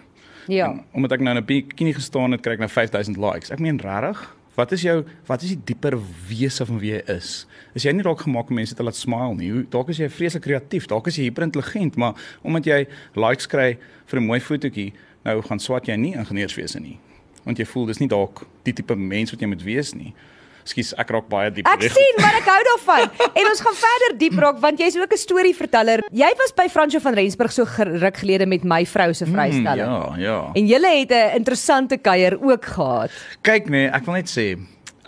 Ja. 0.48 0.70
En, 0.70 0.84
omdat 0.92 1.12
ek 1.12 1.20
nou 1.20 1.36
'n 1.36 1.44
bikini 1.44 1.92
gestaan 1.92 2.32
het, 2.32 2.40
kry 2.40 2.52
ek 2.52 2.58
nou 2.58 2.70
5000 2.70 3.16
likes. 3.16 3.50
Ek 3.50 3.58
meen 3.58 3.78
regtig? 3.78 4.39
Wat 4.54 4.72
is 4.72 4.82
jou 4.82 4.96
wat 5.28 5.42
is 5.42 5.52
die 5.54 5.60
dieper 5.70 5.94
wese 6.28 6.66
van 6.66 6.80
wie 6.82 6.90
jy 6.90 7.02
is? 7.14 7.44
Is 7.74 7.84
jy 7.86 7.92
nie 7.94 8.02
dalk 8.02 8.24
gemaak 8.24 8.50
om 8.50 8.58
mense 8.58 8.74
te 8.74 8.82
laat 8.82 8.98
smile 8.98 9.36
nie? 9.38 9.50
Dalk 9.70 9.92
is 9.92 10.00
jy 10.02 10.08
vreeslik 10.10 10.42
kreatief, 10.42 10.88
dalk 10.90 11.06
is 11.06 11.20
jy 11.20 11.28
hiperintelligent, 11.28 11.98
maar 12.00 12.18
omdat 12.42 12.66
jy 12.66 12.80
likes 13.14 13.46
kry 13.46 13.78
vir 14.10 14.20
'n 14.20 14.26
mooi 14.26 14.40
fotootjie, 14.40 14.92
nou 15.24 15.40
gaan 15.42 15.60
swat 15.60 15.86
jy 15.86 15.96
nie 15.96 16.14
ingenieurswese 16.14 16.80
nie. 16.80 16.98
Want 17.44 17.58
jy 17.58 17.64
voel 17.64 17.86
dis 17.86 18.00
nie 18.00 18.08
dalk 18.08 18.46
die 18.64 18.72
tipe 18.72 18.96
mens 18.96 19.30
wat 19.30 19.40
jy 19.40 19.46
moet 19.46 19.62
wees 19.62 19.94
nie. 19.94 20.14
Ekskuus, 20.70 20.92
ek 21.02 21.08
raak 21.10 21.26
baie 21.30 21.50
diep. 21.50 21.66
Ek 21.66 21.82
sien, 21.90 22.18
maar 22.22 22.36
ek 22.38 22.46
hou 22.46 22.58
daarvan. 22.70 23.08
en 23.34 23.48
ons 23.50 23.62
gaan 23.66 23.76
verder 23.80 24.16
diep 24.20 24.36
raak 24.38 24.60
want 24.62 24.78
jy's 24.78 24.96
ook 25.00 25.10
'n 25.10 25.18
storieverteller. 25.18 26.02
Jy 26.14 26.30
was 26.38 26.54
by 26.54 26.68
Fransjo 26.70 27.00
van 27.02 27.14
Rensburg 27.18 27.52
so 27.52 27.66
geruk 27.66 28.16
gelede 28.22 28.46
met 28.46 28.62
my 28.62 28.84
vrou 28.86 29.12
se 29.12 29.26
vrystelling. 29.26 29.88
Mm, 29.90 30.20
ja, 30.22 30.30
ja. 30.30 30.50
En 30.54 30.66
julle 30.66 30.90
het 31.00 31.10
'n 31.10 31.36
interessante 31.42 31.98
kuier 31.98 32.38
ook 32.40 32.64
gehad. 32.64 33.10
Kyk 33.42 33.68
nee, 33.68 33.88
ek 33.90 34.04
wil 34.04 34.14
net 34.14 34.30
sê 34.30 34.58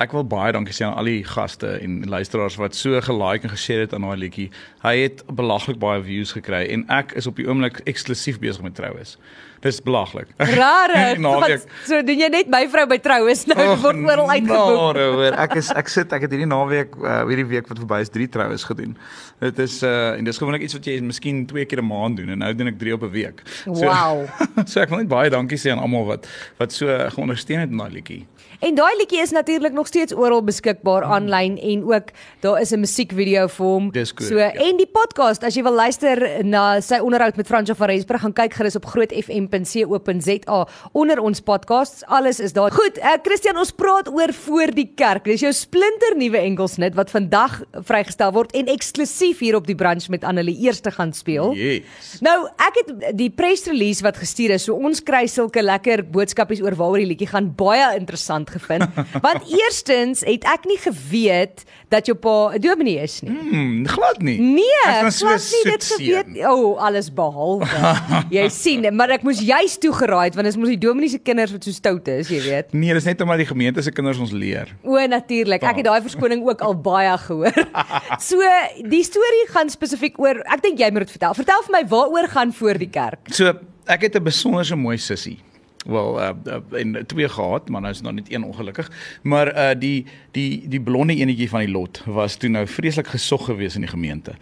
Ek 0.00 0.10
wil 0.12 0.24
baie 0.24 0.52
dankie 0.52 0.72
sê 0.72 0.86
aan 0.86 0.96
al 0.96 1.04
die 1.04 1.22
gaste 1.22 1.78
en 1.78 2.08
luisteraars 2.08 2.56
wat 2.56 2.74
so 2.74 2.98
gelike 3.00 3.44
en 3.44 3.50
geshare 3.50 3.80
het 3.84 3.92
aan 3.92 4.02
daai 4.02 4.16
liedjie. 4.16 4.50
Hy 4.82 4.96
het 5.02 5.22
belaglik 5.28 5.78
baie 5.78 6.02
views 6.02 6.32
gekry 6.32 6.66
en 6.72 6.86
ek 6.88 7.12
is 7.12 7.26
op 7.26 7.36
die 7.36 7.46
oomblik 7.46 7.82
eksklusief 7.84 8.40
besig 8.40 8.62
met 8.62 8.74
troues. 8.74 9.18
Dis 9.62 9.78
belaglik. 9.82 10.26
Rare. 10.36 11.14
so 11.88 12.00
doen 12.02 12.18
jy 12.18 12.28
net 12.34 12.48
my 12.50 12.64
vrou 12.70 12.82
by 12.90 12.98
troues 13.02 13.44
nou 13.46 13.58
oh, 13.62 13.76
word 13.84 14.00
oral 14.02 14.30
uitgeboek. 14.32 14.72
Nou, 14.98 15.04
hoor, 15.20 15.36
ek 15.44 15.54
is 15.60 15.70
ek 15.78 15.92
sit 15.92 16.14
ek 16.16 16.26
het 16.26 16.34
hierdie 16.34 16.48
naweek 16.50 16.96
uh, 16.98 17.20
hierdie 17.30 17.46
week 17.52 17.70
wat 17.70 17.78
verby 17.78 18.00
is 18.02 18.10
drie 18.10 18.26
troues 18.32 18.66
gedoen. 18.66 18.96
Dit 19.42 19.60
is 19.62 19.78
uh 19.86 20.18
en 20.18 20.26
dis 20.26 20.38
gewoonlik 20.38 20.64
iets 20.66 20.74
wat 20.74 20.88
jy 20.90 20.96
miskien 21.06 21.44
twee 21.46 21.64
keer 21.70 21.78
'n 21.78 21.86
maand 21.86 22.18
doen 22.18 22.34
en 22.34 22.42
nou 22.42 22.50
doen 22.58 22.72
ek 22.72 22.80
drie 22.80 22.94
op 22.94 23.06
'n 23.06 23.12
week. 23.14 23.44
So, 23.62 23.86
wow. 23.86 24.26
so 24.70 24.82
ek 24.82 24.90
wil 24.90 25.04
net 25.04 25.10
baie 25.10 25.30
dankie 25.30 25.58
sê 25.58 25.70
aan 25.70 25.82
almal 25.82 26.10
wat 26.10 26.26
wat 26.58 26.74
so 26.74 26.90
geondersteun 27.14 27.62
het 27.62 27.70
in 27.70 27.78
daai 27.78 27.94
liedjie. 27.94 28.26
En 28.62 28.74
daai 28.74 28.96
liedjie 28.98 29.22
is 29.22 29.30
natuurlik 29.30 29.72
nog 29.72 29.86
steeds 29.86 30.14
oral 30.14 30.42
beskikbaar 30.42 31.06
aanlyn 31.06 31.54
mm. 31.54 31.70
en 31.70 31.86
ook 31.86 32.10
daar 32.40 32.60
is 32.60 32.74
'n 32.74 32.82
musiekvideo 32.82 33.46
vir 33.46 33.66
hom. 33.66 33.90
Good, 33.94 34.26
so 34.26 34.38
ja. 34.38 34.50
en 34.52 34.76
die 34.76 34.90
podcast 34.90 35.44
as 35.44 35.54
jy 35.54 35.62
wil 35.62 35.74
luister 35.74 36.44
na 36.44 36.80
sy 36.80 36.98
onderhoud 36.98 37.36
met 37.36 37.46
Fransjo 37.46 37.74
van 37.74 37.88
Rensburg 37.88 38.20
gaan 38.20 38.32
kyk 38.32 38.54
gerus 38.54 38.76
op 38.76 38.86
Groot 38.86 39.12
FM 39.12 39.51
www.co.za 39.52 40.68
onder 40.92 41.20
ons 41.20 41.40
podcasts. 41.40 42.04
Alles 42.06 42.40
is 42.40 42.52
daar. 42.52 42.72
Goed, 42.72 42.98
uh, 42.98 43.16
Christian, 43.22 43.56
ons 43.60 43.72
praat 43.76 44.08
oor 44.08 44.32
voor 44.32 44.72
die 44.74 44.88
kerk. 44.96 45.24
Dis 45.28 45.44
jou 45.44 45.52
splinter 45.52 46.16
nuwe 46.16 46.40
enkelsnit 46.40 46.96
wat 46.98 47.12
vandag 47.12 47.60
vrygestel 47.88 48.32
word 48.32 48.54
en 48.56 48.70
eksklusief 48.72 49.42
hier 49.44 49.56
op 49.58 49.68
die 49.68 49.76
branch 49.78 50.08
met 50.12 50.24
Annelie 50.24 50.56
eerste 50.64 50.90
gaan 50.94 51.12
speel. 51.16 51.52
Yes. 51.58 52.18
Nou, 52.24 52.36
ek 52.62 52.80
het 52.80 53.18
die 53.18 53.30
press 53.30 53.66
release 53.68 54.04
wat 54.04 54.20
gestuur 54.20 54.56
is, 54.56 54.66
so 54.68 54.76
ons 54.76 55.02
kry 55.04 55.24
sulke 55.30 55.62
lekker 55.62 56.04
boodskapies 56.12 56.62
oor 56.64 56.76
waaroor 56.78 57.02
die 57.02 57.10
liedjie 57.12 57.30
gaan 57.32 57.52
baie 57.58 57.92
interessant 57.98 58.50
gevind. 58.52 58.88
Want 59.26 59.48
eerstens 59.52 60.24
het 60.26 60.46
ek 60.48 60.66
nie 60.70 60.80
geweet 60.80 61.66
dat 61.92 62.08
jou 62.08 62.16
pa 62.16 62.54
'n 62.56 62.60
dominee 62.60 63.02
is 63.02 63.20
nie. 63.20 63.30
Mm, 63.32 63.86
glad 63.86 64.22
nie. 64.22 64.38
Nee, 64.40 65.10
glad 65.10 65.44
nie 65.52 65.72
dit 65.72 65.84
geweet. 65.84 66.44
O, 66.46 66.72
oh, 66.72 66.80
alles 66.80 67.12
behalwe. 67.12 67.66
jy 68.36 68.48
sien, 68.48 68.86
maar 68.96 69.10
ek 69.10 69.22
moes 69.26 69.41
juist 69.44 69.80
toegeraai 69.82 70.24
het 70.30 70.38
want 70.38 70.46
dit 70.48 70.54
is 70.54 70.60
mos 70.60 70.72
die 70.72 70.80
dominee 70.80 71.12
se 71.12 71.18
kinders 71.18 71.52
wat 71.54 71.66
so 71.66 71.74
stout 71.74 72.08
is, 72.08 72.30
jy 72.32 72.40
weet. 72.44 72.72
Nee, 72.72 72.94
dis 72.96 73.06
net 73.08 73.20
omdat 73.24 73.42
die 73.42 73.48
gemeente 73.48 73.82
se 73.82 73.92
kinders 73.94 74.20
ons 74.22 74.32
leer. 74.32 74.72
O, 74.82 74.98
natuurlik. 75.06 75.62
Ek 75.62 75.82
het 75.82 75.88
daai 75.88 76.00
verskoning 76.04 76.44
ook 76.46 76.64
al 76.64 76.76
baie 76.80 77.14
gehoor. 77.26 77.62
so, 78.30 78.50
die 78.88 79.04
storie 79.06 79.46
gaan 79.52 79.72
spesifiek 79.72 80.18
oor 80.22 80.42
ek 80.46 80.64
dink 80.64 80.82
jy 80.82 80.90
moet 80.94 81.06
dit 81.06 81.16
vertel. 81.18 81.38
Vertel 81.42 81.64
vir 81.68 81.78
my 81.78 81.84
waaroor 81.92 82.28
gaan 82.32 82.52
voor 82.56 82.80
die 82.80 82.90
kerk. 82.92 83.32
So, 83.34 83.54
ek 83.86 84.08
het 84.08 84.16
'n 84.16 84.24
besonderse 84.24 84.76
mooi 84.76 84.98
sussie. 84.98 85.38
Wel 85.86 86.20
uh, 86.20 86.30
uh, 86.46 86.80
en 86.80 87.06
twee 87.06 87.28
gehad, 87.28 87.68
maar 87.68 87.80
nou 87.80 87.92
is 87.92 88.00
nog 88.00 88.12
net 88.12 88.32
een 88.32 88.44
ongelukkig. 88.44 88.90
Maar 89.22 89.56
uh 89.56 89.78
die 89.78 90.06
die 90.30 90.68
die 90.68 90.80
blonde 90.80 91.14
enetjie 91.14 91.48
van 91.48 91.60
die 91.60 91.70
lot 91.70 92.02
was 92.06 92.36
toe 92.36 92.48
nou 92.48 92.66
vreeslik 92.66 93.06
gesog 93.06 93.44
gewees 93.44 93.74
in 93.74 93.80
die 93.80 93.90
gemeente. 93.90 94.32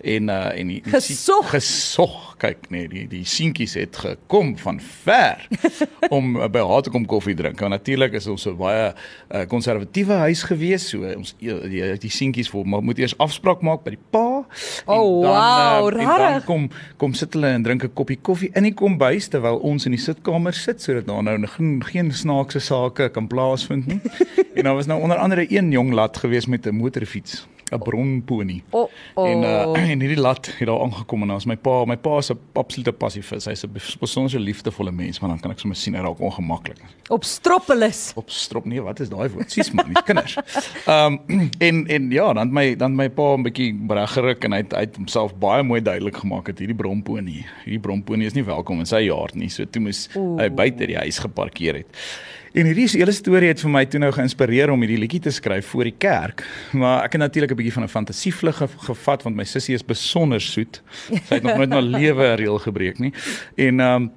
En 0.00 0.28
uh 0.28 0.58
en 0.58 0.66
die, 0.66 0.82
die 0.82 0.92
Gesog? 0.92 1.50
gesog. 1.50 2.34
Kyk 2.36 2.68
nee, 2.68 2.88
die 2.88 3.06
die 3.08 3.24
seentjies 3.24 3.74
het 3.74 3.96
gekom 3.96 4.56
van 4.58 4.80
ver 4.80 5.48
om 6.16 6.36
uh, 6.36 6.48
by 6.48 6.62
haar 6.66 6.82
te 6.82 6.90
kom 6.90 7.06
koffie 7.06 7.34
drink. 7.34 7.60
Want 7.60 7.72
natuurlik 7.72 8.12
is 8.12 8.26
ons 8.26 8.42
so 8.42 8.56
baie 8.56 8.90
uh, 8.92 9.44
konservatiewe 9.48 10.20
huis 10.26 10.42
gewees, 10.42 10.88
so 10.92 11.04
ons 11.16 11.34
die, 11.38 11.96
die, 12.00 12.10
seentjies 12.10 12.52
maar 12.64 12.82
moet 12.82 12.98
eers 12.98 13.16
afspraak 13.18 13.62
maak 13.62 13.84
by 13.84 13.94
die 13.94 14.02
pa. 14.10 14.26
en 14.40 14.48
Oh, 14.86 15.22
dan, 15.22 15.32
wow, 15.32 15.92
uh, 15.92 16.00
en 16.00 16.24
dan 16.24 16.44
kom 16.44 16.68
kom 16.96 17.14
sit 17.14 17.34
hulle 17.36 17.52
en 17.56 17.62
drink 17.62 17.84
'n 17.84 17.92
koppie 17.94 18.18
koffie 18.20 18.50
in 18.54 18.68
die 18.68 18.74
kombuis 18.74 19.28
terwyl 19.28 19.60
ons 19.64 19.86
in 19.86 19.92
die 19.92 20.00
sitkamer 20.00 20.54
sit 20.54 20.80
sodat 20.90 21.24
daar 21.24 21.38
nou 21.38 21.46
geen, 21.46 21.84
geen 21.84 22.12
snaakse 22.12 22.58
sake 22.58 23.08
kan 23.08 23.26
plaasvind 23.26 23.86
nie. 23.86 24.00
en 24.54 24.62
daar 24.62 24.74
was 24.74 24.86
nou 24.86 25.00
onder 25.02 25.16
andere 25.16 25.46
een 25.48 25.70
jong 25.70 25.92
lad 25.92 26.16
gewees 26.16 26.46
met 26.46 26.66
'n 26.66 26.74
motorfiets, 26.74 27.46
'n 27.70 27.78
bronpony. 27.78 28.62
O, 28.70 28.88
o. 29.14 29.24
En 29.24 29.42
uh, 29.42 29.78
en 29.92 30.00
hierdie 30.00 30.20
lad 30.20 30.46
het 30.46 30.66
daar 30.66 30.80
aangekom 30.80 31.22
en 31.22 31.28
dan 31.28 31.36
is 31.36 31.46
my 31.46 31.56
pa, 31.56 31.84
my 31.84 31.96
pa 31.96 32.18
is 32.18 32.30
'n 32.30 32.38
absolute 32.52 32.92
passiefis. 32.92 33.44
Hy's 33.44 33.64
'n 33.64 33.72
besonderse 34.00 34.38
liefdevolle 34.38 34.92
mens, 34.92 35.20
maar 35.20 35.30
dan 35.30 35.40
kan 35.40 35.50
ek 35.50 35.58
sommer 35.58 35.76
sien 35.76 35.94
hy 35.94 36.00
raak 36.00 36.20
ongemaklik 36.20 36.78
Op 37.08 37.24
Stropolis. 37.24 38.12
op 38.14 38.30
strop 38.30 38.64
nee 38.64 38.82
wat 38.82 39.00
is 39.00 39.10
daai 39.10 39.28
woord 39.32 39.52
sies 39.52 39.70
man 39.74 39.92
die 39.92 40.02
kinders 40.06 40.36
ehm 40.40 41.18
um, 41.28 41.50
en 41.66 41.84
en 41.96 42.10
ja 42.14 42.32
dan 42.32 42.52
my 42.54 42.74
dan 42.78 42.96
my 42.96 43.08
pa 43.08 43.34
'n 43.36 43.46
bietjie 43.46 43.70
reg 43.88 44.16
geruk 44.16 44.44
en 44.44 44.56
hy 44.56 44.62
het, 44.64 44.74
hy 44.76 44.84
het 44.88 44.96
homself 44.96 45.36
baie 45.46 45.62
mooi 45.62 45.80
duidelik 45.82 46.20
gemaak 46.22 46.50
dat 46.52 46.58
hierdie 46.58 46.76
bromponie 46.76 47.44
hierdie 47.64 47.82
bromponie 47.86 48.26
is 48.26 48.36
nie 48.38 48.46
welkom 48.46 48.82
in 48.84 48.90
sy 48.90 49.04
yard 49.06 49.34
nie 49.34 49.48
so 49.48 49.64
toe 49.64 49.82
moes 49.82 50.08
hy 50.14 50.48
buite 50.48 50.86
die 50.86 50.98
huis 50.98 51.18
geparkeer 51.18 51.82
het 51.82 52.04
En 52.50 52.66
hierdie 52.66 52.88
hele 52.90 53.12
storie 53.14 53.52
het 53.52 53.60
vir 53.62 53.70
my 53.70 53.84
toe 53.86 54.00
nou 54.02 54.08
geïnspireer 54.10 54.72
om 54.72 54.80
hierdie 54.82 54.98
liedjie 54.98 55.20
te 55.22 55.30
skryf 55.30 55.68
voor 55.70 55.86
die 55.86 55.94
kerk. 56.02 56.42
Maar 56.74 57.04
ek 57.06 57.12
het 57.14 57.22
natuurlik 57.22 57.52
'n 57.52 57.59
bietjie 57.60 57.72
van 57.78 57.82
'n 57.84 57.88
fantasievlug 57.92 58.56
ge- 58.56 58.68
gevat 58.88 59.22
want 59.22 59.36
my 59.36 59.44
sussie 59.44 59.74
is 59.74 59.84
besonder 59.84 60.40
soet. 60.40 60.82
Sy 61.28 61.34
het 61.34 61.42
nog 61.42 61.56
nooit 61.56 61.68
na 61.68 61.80
lewe 61.80 62.24
'n 62.32 62.36
reël 62.36 62.58
gebreek 62.58 62.98
nie. 62.98 63.12
En 63.56 63.80
ehm 63.80 64.02
um, 64.02 64.10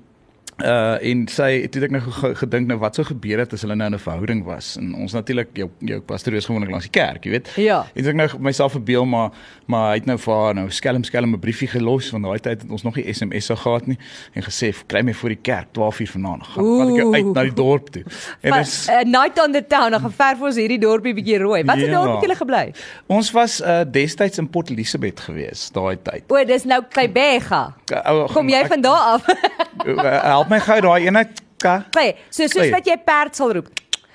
Uh 0.61 0.97
en 1.01 1.27
sy 1.27 1.61
het 1.63 1.75
ek 1.75 1.91
nou 1.91 2.01
ge- 2.01 2.35
gedink 2.35 2.67
nou 2.67 2.77
wat 2.79 2.95
sou 2.95 3.05
gebeur 3.05 3.39
het 3.39 3.53
as 3.53 3.61
hulle 3.65 3.75
nou 3.75 3.87
in 3.89 3.93
'n 3.95 3.99
verhouding 3.99 4.43
was 4.45 4.77
en 4.77 4.93
ons 4.95 5.13
natuurlik 5.13 5.47
jou 5.57 5.69
jou 5.79 5.99
pastoor 6.01 6.33
is 6.33 6.45
gewoonlik 6.45 6.69
langs 6.69 6.85
die 6.89 6.91
kerk, 7.01 7.23
jy 7.25 7.31
weet. 7.31 7.49
Ja. 7.57 7.85
En 7.95 8.05
ek 8.07 8.15
nou 8.15 8.27
myself 8.39 8.71
verbeel 8.71 9.05
maar 9.05 9.31
maar 9.65 9.89
hy 9.91 9.95
het 9.97 10.05
nou 10.05 10.17
vir 10.17 10.33
haar 10.35 10.53
nou 10.53 10.69
skelm 10.69 11.03
skelm 11.03 11.33
'n 11.33 11.39
briefie 11.39 11.67
gelos 11.67 12.11
want 12.11 12.23
daai 12.23 12.39
tyd 12.39 12.61
het 12.61 12.71
ons 12.71 12.83
nog 12.83 12.95
nie 12.95 13.13
SMS'e 13.13 13.55
gehad 13.55 13.87
nie 13.87 13.97
en 14.35 14.43
gesê 14.43 14.73
kry 14.87 15.01
my 15.01 15.13
voor 15.13 15.29
die 15.29 15.39
kerk 15.41 15.67
12 15.73 15.99
uur 15.99 16.07
vanaand. 16.07 16.43
Gaan 16.43 16.77
vat 16.77 16.87
ek 16.89 16.95
jou 16.95 17.13
uit 17.15 17.33
na 17.35 17.41
die 17.43 17.53
dorp 17.53 17.89
toe. 17.89 18.03
En 18.41 18.51
dis 18.53 18.89
uh, 18.89 19.01
night 19.03 19.39
on 19.45 19.51
the 19.51 19.65
town, 19.67 19.91
dan 19.91 19.99
gaan 20.01 20.11
verf 20.13 20.41
ons 20.41 20.55
hierdie 20.55 20.79
dorpie 20.79 21.13
bietjie 21.13 21.37
rooi. 21.39 21.63
Wat 21.63 21.77
'n 21.77 21.79
Ja. 21.79 21.91
dorp 22.03 22.11
het 22.11 22.21
julle 22.21 22.35
gebly? 22.35 22.73
ons 23.07 23.31
was 23.31 23.61
uh 23.61 23.83
destyds 23.91 24.37
in 24.37 24.47
Port 24.49 24.69
Elizabeth 24.69 25.19
gewees 25.19 25.71
daai 25.71 25.97
tyd. 26.03 26.23
O, 26.27 26.43
dis 26.45 26.63
nou 26.65 26.81
Kleinbega. 26.89 27.73
Ou, 28.05 28.27
Kom 28.27 28.49
jy 28.49 28.65
van 28.67 28.81
daar 28.81 28.97
af? 29.17 29.25
help 30.43 30.51
my 30.51 30.59
gou 30.59 30.79
daai 30.83 31.07
ene 31.07 31.23
ka. 31.63 31.75
Nee, 31.95 32.15
so 32.29 32.47
soos 32.51 32.71
wat 32.73 32.87
jy 32.87 32.97
perd 33.07 33.35
sal 33.39 33.53
roep. 33.57 33.69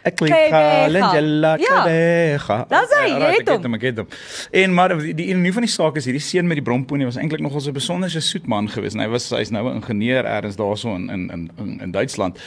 Ek 0.04 0.16
Kleinbega. 0.16 0.84
klik 0.86 0.92
Lengela 0.92 1.56
Ja. 1.58 1.84
Dis 2.68 2.92
hy, 2.94 3.08
jy 3.08 3.18
Ja, 3.18 3.26
het 3.26 3.32
ek 3.32 3.38
het 3.38 3.48
hom. 3.48 3.62
hom, 3.62 3.74
ek 3.74 3.82
het 3.82 3.96
hom. 3.98 4.06
En 4.52 4.74
maar 4.74 4.88
die, 4.98 5.14
die 5.14 5.26
ironie 5.26 5.52
van 5.52 5.62
die 5.62 5.70
saak 5.70 5.96
is 5.96 6.04
hierdie 6.06 6.20
seun 6.22 6.46
met 6.46 6.56
die 6.56 6.62
bromponie 6.62 7.04
was 7.04 7.16
eintlik 7.16 7.40
nogal 7.40 7.60
so 7.60 7.70
'n 7.70 7.74
besonderse 7.74 8.20
soet 8.20 8.46
man 8.46 8.68
geweest. 8.68 8.94
En 8.94 9.00
hy 9.00 9.08
was 9.08 9.28
hy's 9.30 9.50
nou 9.50 9.68
'n 9.68 9.74
ingenieur 9.82 10.24
ergens 10.24 10.56
daarso 10.56 10.94
in 10.94 11.10
in 11.10 11.30
in 11.58 11.80
in, 11.82 11.90
Duitsland. 11.90 12.38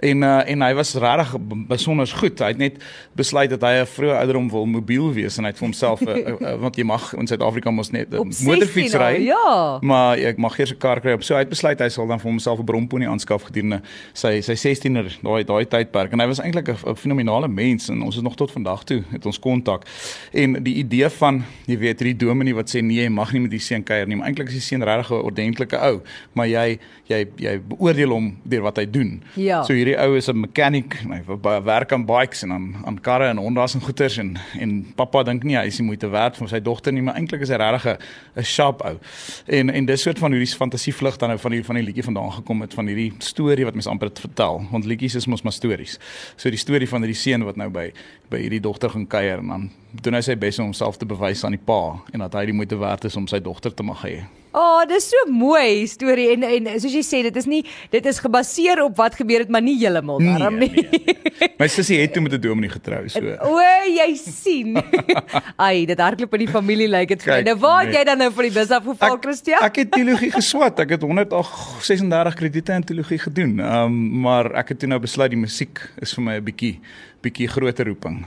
En 0.00 0.22
uh, 0.22 0.48
en 0.48 0.62
hy 0.62 0.74
was 0.74 0.94
regtig 0.94 1.36
besonder 1.66 2.06
goed. 2.06 2.38
Hy 2.38 2.46
het 2.46 2.58
net 2.58 2.76
besluit 3.14 3.50
dat 3.50 3.60
hy 3.60 3.80
'n 3.82 3.86
vroeë 3.86 4.16
ouderdom 4.16 4.50
wil 4.50 4.66
mobiel 4.66 5.12
wees 5.12 5.36
en 5.38 5.44
hy 5.44 5.50
het 5.50 5.58
vir 5.58 5.66
homself 5.66 6.00
uh, 6.00 6.16
uh, 6.16 6.54
want 6.60 6.76
jy 6.76 6.84
mag 6.84 7.12
in 7.14 7.26
Suid-Afrika 7.26 7.70
mos 7.70 7.90
net 7.90 8.08
'n 8.12 8.18
Op 8.18 8.26
16 8.32 8.46
motorfiets 8.46 8.94
ry. 8.94 9.24
ja. 9.24 9.78
Maar 9.80 10.16
ek 10.18 10.36
mag 10.38 10.58
eers 10.58 10.70
'n 10.72 10.78
kar 10.78 11.00
kry 11.00 11.12
op. 11.12 11.22
So 11.22 11.34
hy 11.34 11.40
het 11.40 11.48
besluit 11.48 11.78
hy 11.80 11.88
sal 11.88 12.06
dan 12.06 12.20
vir 12.20 12.30
homself 12.30 12.58
'n 12.60 12.64
bromponie 12.64 13.08
aanskaf 13.08 13.42
gedurende 13.42 13.80
sy 14.12 14.40
sy 14.40 14.54
16er 14.54 15.18
daai 15.22 15.44
daai 15.44 15.64
tydperk. 15.66 16.12
En 16.12 16.20
hy 16.20 16.26
was 16.26 16.38
eintlik 16.40 16.68
'n 16.68 16.96
fenominale 17.00 17.48
mens 17.48 17.88
en 17.88 18.02
ons 18.02 18.16
is 18.16 18.22
nog 18.22 18.36
tot 18.36 18.52
vandag 18.52 18.84
toe 18.84 19.02
het 19.10 19.26
ons 19.26 19.38
kontak. 19.38 19.86
En 20.32 20.58
die 20.62 20.74
idee 20.82 21.08
van 21.20 21.42
jy 21.66 21.78
weet 21.80 22.02
hierdie 22.02 22.18
dominee 22.26 22.54
wat 22.56 22.70
sê 22.72 22.82
nee, 22.84 23.02
jy 23.02 23.10
mag 23.12 23.32
nie 23.32 23.44
met 23.44 23.54
die 23.54 23.62
seun 23.62 23.84
kuier 23.86 24.08
nie, 24.08 24.18
maar 24.20 24.30
eintlik 24.30 24.52
is 24.52 24.60
die 24.60 24.66
seun 24.68 24.84
regtig 24.86 25.10
'n 25.10 25.24
ordentlike 25.24 25.78
ou, 25.78 26.00
maar 26.32 26.48
jy 26.48 26.78
jy 27.10 27.26
jy 27.36 27.58
beoordeel 27.72 28.10
hom 28.14 28.30
deur 28.44 28.62
wat 28.62 28.76
hy 28.76 28.86
doen. 28.86 29.22
Ja. 29.34 29.62
So 29.66 29.74
hierdie 29.74 29.98
ou 29.98 30.16
is 30.16 30.28
'n 30.28 30.40
mechanic, 30.40 30.94
hy 30.94 31.22
werk 31.64 31.92
aan 31.92 32.06
bikes 32.06 32.42
en 32.42 32.52
aan 32.52 32.74
aan 32.84 33.00
karre 33.00 33.28
en 33.28 33.38
Honda's 33.38 33.74
en 33.74 33.80
goeters 33.80 34.18
en 34.18 34.38
en 34.58 34.86
pappa 34.96 35.22
dink 35.22 35.44
nie 35.44 35.56
hy 35.56 35.66
is 35.66 35.76
die 35.76 35.84
moeite 35.84 36.08
werd 36.08 36.36
vir 36.36 36.48
sy 36.48 36.60
dogter 36.60 36.92
nie, 36.92 37.02
maar 37.02 37.14
eintlik 37.14 37.40
is 37.40 37.48
hy 37.48 37.56
regtig 37.56 37.98
'n 38.36 38.42
sharp 38.42 38.82
ou. 38.82 38.98
En 39.46 39.70
en 39.70 39.84
dis 39.84 40.02
soort 40.02 40.18
van 40.18 40.30
hoe 40.30 40.38
die 40.38 40.46
fantasievlug 40.46 41.16
dan 41.16 41.28
nou 41.28 41.38
van 41.38 41.50
die 41.50 41.64
van 41.64 41.74
die 41.74 41.84
liedjie 41.84 42.04
vandaan 42.04 42.32
gekom 42.32 42.60
het 42.60 42.74
van 42.74 42.86
hierdie 42.86 43.12
storie 43.18 43.64
wat 43.64 43.74
mens 43.74 43.86
amper 43.86 44.10
vertel, 44.14 44.62
want 44.70 44.84
liedjies 44.84 45.14
is 45.14 45.26
mos 45.26 45.42
maar 45.42 45.52
stories. 45.52 45.98
So 46.36 46.50
die 46.50 46.58
storie 46.58 46.88
van 46.90 47.06
hierdie 47.06 47.18
seun 47.18 47.46
wat 47.48 47.60
nou 47.60 47.70
by 47.72 47.88
by 48.30 48.42
hierdie 48.44 48.62
dogter 48.62 48.92
gaan 48.92 49.06
kuier 49.10 49.40
en 49.42 49.48
dan 49.54 49.70
doen 50.04 50.18
hy 50.18 50.20
sy 50.22 50.36
bes 50.38 50.58
om 50.60 50.70
homself 50.70 51.00
te 51.00 51.08
bewys 51.08 51.42
aan 51.44 51.56
die 51.56 51.64
pa 51.66 51.98
en 52.12 52.22
dat 52.22 52.36
hy 52.38 52.44
die 52.50 52.56
moeite 52.56 52.78
werd 52.78 53.08
is 53.08 53.18
om 53.18 53.26
sy 53.30 53.40
dogter 53.42 53.74
te 53.74 53.86
mag 53.86 54.04
hê. 54.06 54.20
Oh, 54.52 54.82
dis 54.88 55.06
so 55.12 55.30
mooi 55.30 55.86
storie 55.86 56.32
en 56.32 56.42
en 56.42 56.68
soos 56.82 56.94
jy 56.94 57.02
sê, 57.06 57.22
dit 57.22 57.36
is 57.38 57.46
nie 57.46 57.60
dit 57.92 58.06
is 58.10 58.18
gebaseer 58.18 58.82
op 58.82 58.96
wat 58.98 59.14
gebeur 59.14 59.44
het, 59.44 59.52
maar 59.52 59.62
nie 59.62 59.76
heeltemal 59.78 60.18
daarom 60.18 60.58
nie. 60.58 60.70
nee. 60.74 61.16
My 61.60 61.68
sussie 61.70 62.00
het 62.00 62.12
toe 62.12 62.22
met 62.24 62.34
'n 62.34 62.40
dominee 62.40 62.72
getrou, 62.72 63.06
so 63.08 63.20
O, 63.46 63.60
jy 63.86 64.08
sien. 64.16 64.74
Ai, 65.68 65.86
dit 65.86 65.98
hardloop 65.98 66.34
in 66.34 66.44
die 66.46 66.50
familie 66.50 66.88
lyk 66.88 67.14
dit 67.14 67.22
vir 67.22 67.34
my. 67.34 67.40
Nou 67.46 67.56
waar 67.62 67.84
nee. 67.84 67.94
jy 67.94 68.04
dan 68.04 68.18
nou 68.18 68.30
vir 68.32 68.48
die 68.48 68.54
bus 68.58 68.74
afgeval, 68.74 69.18
Christian? 69.20 69.62
Ek 69.62 69.76
het 69.84 69.92
teologie 69.92 70.32
geswat. 70.34 70.80
Ek 70.80 70.96
het 70.96 71.06
136 71.06 72.34
krediete 72.34 72.72
in 72.72 72.84
teologie 72.84 73.18
gedoen. 73.18 73.58
Ehm 73.60 73.86
um, 73.86 74.20
maar 74.26 74.50
ek 74.58 74.74
het 74.74 74.82
toe 74.82 74.88
nou 74.90 75.00
besluit 75.00 75.30
die 75.30 75.40
musiek 75.40 75.78
is 76.02 76.14
vir 76.16 76.24
my 76.24 76.36
'n 76.40 76.44
bietjie 76.44 76.80
bietjie 77.22 77.48
groter 77.48 77.86
roeping. 77.86 78.24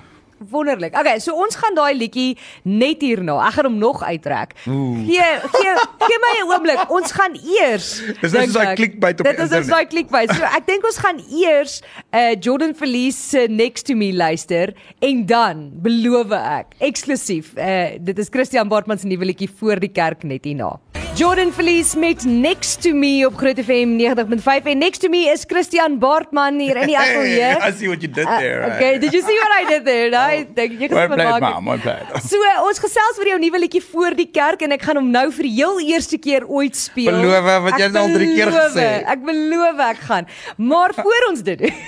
Wonderlik. 0.52 0.98
Okay, 1.00 1.20
so 1.20 1.36
ons 1.36 1.56
gaan 1.56 1.76
daai 1.76 1.94
liedjie 1.98 2.38
net 2.64 3.02
hierna. 3.02 3.38
Ek 3.48 3.54
gaan 3.58 3.66
hom 3.70 3.78
nog 3.82 4.04
uittrek. 4.04 4.54
Gee 4.64 5.30
gee 5.54 5.74
gee 6.04 6.20
my 6.26 6.34
'n 6.42 6.52
oomblik. 6.52 6.90
Ons 6.92 7.12
gaan 7.12 7.34
eers 7.60 8.02
Dis 8.22 8.32
net 8.32 8.50
soos 8.52 8.56
ek- 8.64 8.76
clickbait 8.76 9.20
op 9.20 9.26
Dit 9.26 9.40
is 9.40 9.50
soos 9.50 9.52
internet. 9.52 9.70
daai 9.70 9.86
clickbait. 9.88 10.34
So 10.36 10.44
ek 10.44 10.66
dink 10.68 10.86
ons 10.86 10.98
gaan 10.98 11.20
eers 11.44 11.82
uh 12.14 12.34
Jordan 12.40 12.74
Felice 12.76 13.18
se 13.30 13.48
Next 13.50 13.86
to 13.88 13.96
Me 13.96 14.12
luister 14.14 14.74
en 15.02 15.26
dan 15.26 15.70
beloof 15.82 16.32
ek 16.32 16.76
eksklusief 16.80 17.54
uh 17.58 17.98
dit 18.00 18.20
is 18.20 18.30
Christian 18.30 18.68
Bartman 18.70 18.98
se 18.98 19.08
nuwe 19.08 19.26
liedjie 19.26 19.50
voor 19.60 19.80
die 19.80 19.92
kerk 19.92 20.24
net 20.24 20.44
hierna. 20.46 20.80
Jordan 21.16 21.52
Felice 21.54 21.98
met 22.00 22.24
Next 22.26 22.82
to 22.82 22.94
Me 22.94 23.26
op 23.28 23.36
Groot 23.38 23.60
FM 23.60 23.88
90.5 24.02 24.64
en 24.64 24.78
Next 24.78 25.02
to 25.02 25.10
Me 25.10 25.18
is 25.34 25.44
Christian 25.48 26.00
Bartman 26.00 26.58
hier 26.60 26.76
in 26.82 26.88
die 26.90 26.98
ateljee. 26.98 27.52
I 27.70 27.72
see 27.78 27.88
what 27.88 28.02
you 28.02 28.10
did 28.14 28.26
Uh, 28.26 28.38
there. 28.40 28.64
okay, 28.66 28.98
did 29.00 29.12
you 29.14 29.22
see 29.22 29.38
what 29.40 29.52
I 29.62 29.66
did 29.70 29.86
there? 29.86 30.10
Nee, 30.14 30.46
dink 30.56 30.80
jy 30.82 30.88
Mooi 30.90 31.04
gesien 31.04 31.14
bly 31.14 31.28
wat 31.30 31.42
maar, 31.44 31.62
mooi 31.62 31.78
bly. 31.84 31.96
So 32.32 32.40
ons 32.66 32.82
gesels 32.82 33.20
oor 33.22 33.30
jou 33.30 33.38
nuwe 33.44 33.62
liedjie 33.62 33.84
voor 33.92 34.18
die 34.18 34.26
kerk 34.34 34.66
en 34.66 34.74
ek 34.74 34.88
gaan 34.88 34.98
hom 35.04 35.12
nou 35.14 35.28
vir 35.38 35.46
die 35.50 35.54
heel 35.60 35.78
eerste 35.86 36.18
keer 36.18 36.48
ooit 36.50 36.76
speel. 36.80 37.14
Beloof, 37.14 37.52
wat 37.68 37.78
jy 37.78 37.92
Ek 37.92 38.00
al 38.02 38.12
drie 38.18 38.32
keer 38.34 38.50
beloof, 38.50 38.74
gesê. 38.74 38.90
Ek 39.14 39.24
beloof 39.30 39.86
ek 39.92 40.02
gaan. 40.10 40.28
Maar 40.58 40.98
voor 40.98 41.30
ons 41.30 41.46
dit 41.46 41.62
doen. 41.62 41.80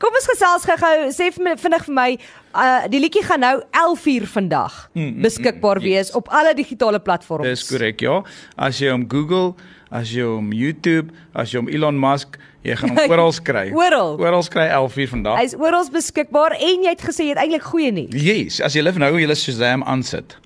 kom 0.00 0.16
ons 0.22 0.30
gesels 0.32 0.64
gou-gou. 0.72 0.96
Sê 1.12 1.28
vir 1.36 1.48
my 1.50 1.56
vinnig 1.60 1.84
vir 1.90 1.96
my, 2.00 2.08
uh 2.56 2.88
die 2.88 3.02
liedjie 3.02 3.20
gaan 3.28 3.42
nou 3.44 3.54
11uur 3.76 4.24
vandag 4.32 4.76
beskikbaar 5.20 5.82
wees 5.84 6.14
op 6.16 6.30
alle 6.32 6.54
digitale 6.56 7.00
platforms. 7.04 7.44
Dis 7.50 7.66
korrek, 7.68 8.00
ja. 8.06 8.20
As 8.56 8.80
jy 8.82 8.92
hom 8.94 9.06
Google, 9.10 9.54
as 9.90 10.10
jy 10.14 10.26
hom 10.26 10.52
YouTube, 10.56 11.12
as 11.34 11.52
jy 11.52 11.60
hom 11.60 11.68
Elon 11.70 11.98
Musk, 12.00 12.38
jy 12.66 12.74
gaan 12.80 12.94
hom 12.94 13.10
oral 13.14 13.34
kry. 13.46 13.68
Oral. 13.76 14.16
Oral 14.22 14.46
kry 14.50 14.66
11 14.70 14.96
uur 15.02 15.12
vandag. 15.12 15.38
Hy's 15.42 15.54
oral 15.58 15.86
beskikbaar 15.94 16.56
en 16.56 16.86
jy 16.86 16.94
het 16.94 17.04
gesê 17.06 17.28
jy 17.28 17.34
het 17.34 17.42
eintlik 17.44 17.68
goeie 17.68 17.92
nuus. 17.94 18.16
Yes, 18.16 18.58
as 18.64 18.74
jy 18.78 18.82
lief 18.86 18.98
nou 19.02 19.12
jy 19.18 19.28
Shazam 19.36 19.84
aansit. 19.86 20.36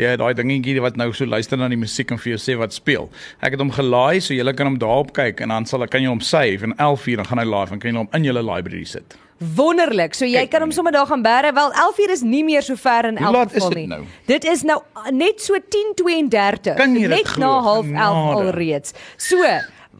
Ja, 0.00 0.14
daai 0.18 0.32
dingetjie 0.38 0.80
wat 0.82 0.96
nou 0.98 1.10
so 1.12 1.26
luister 1.28 1.58
na 1.60 1.68
die 1.70 1.78
musiek 1.78 2.10
en 2.14 2.20
vir 2.22 2.36
jou 2.36 2.40
sê 2.42 2.56
wat 2.58 2.74
speel. 2.74 3.08
Ek 3.44 3.54
het 3.54 3.62
hom 3.62 3.72
gelaai 3.74 4.22
so 4.24 4.34
jy 4.34 4.46
kan 4.56 4.70
hom 4.70 4.80
daarop 4.80 5.12
kyk 5.16 5.42
en 5.44 5.54
dan 5.54 5.66
sal 5.68 5.84
ek 5.86 5.92
kan 5.94 6.04
jy 6.04 6.10
hom 6.10 6.24
save 6.24 6.66
en 6.66 6.74
11 6.78 7.08
uur 7.12 7.22
dan 7.22 7.30
gaan 7.32 7.42
hy 7.42 7.48
live 7.50 7.74
en 7.74 7.82
kan 7.82 7.92
jy 7.92 7.98
hom 8.00 8.12
in 8.16 8.28
jou 8.30 8.36
library 8.38 8.86
sit. 8.88 9.18
Wonderlik. 9.38 10.14
So 10.18 10.24
jy 10.26 10.40
Kyk 10.44 10.50
kan 10.50 10.60
hom 10.60 10.68
net. 10.68 10.76
sommer 10.76 10.92
daar 10.92 11.06
gaan 11.06 11.22
bære. 11.22 11.52
Wel 11.54 11.70
11uur 11.72 12.10
is 12.10 12.22
nie 12.22 12.44
meer 12.44 12.62
so 12.62 12.74
ver 12.76 13.04
in 13.04 13.16
elk 13.18 13.52
geval 13.52 13.70
nie. 13.70 13.86
nou? 13.86 14.02
Dit 14.26 14.44
is 14.44 14.62
nou 14.62 14.80
uh, 14.96 15.10
net 15.10 15.40
so 15.42 15.54
10:32. 15.54 16.74
Kan 16.76 16.94
jy 16.96 17.06
dit 17.06 17.08
net 17.08 17.36
na 17.36 17.52
11:30 17.62 17.86
Genade. 17.86 18.34
alreeds. 18.42 18.92
So 19.16 19.36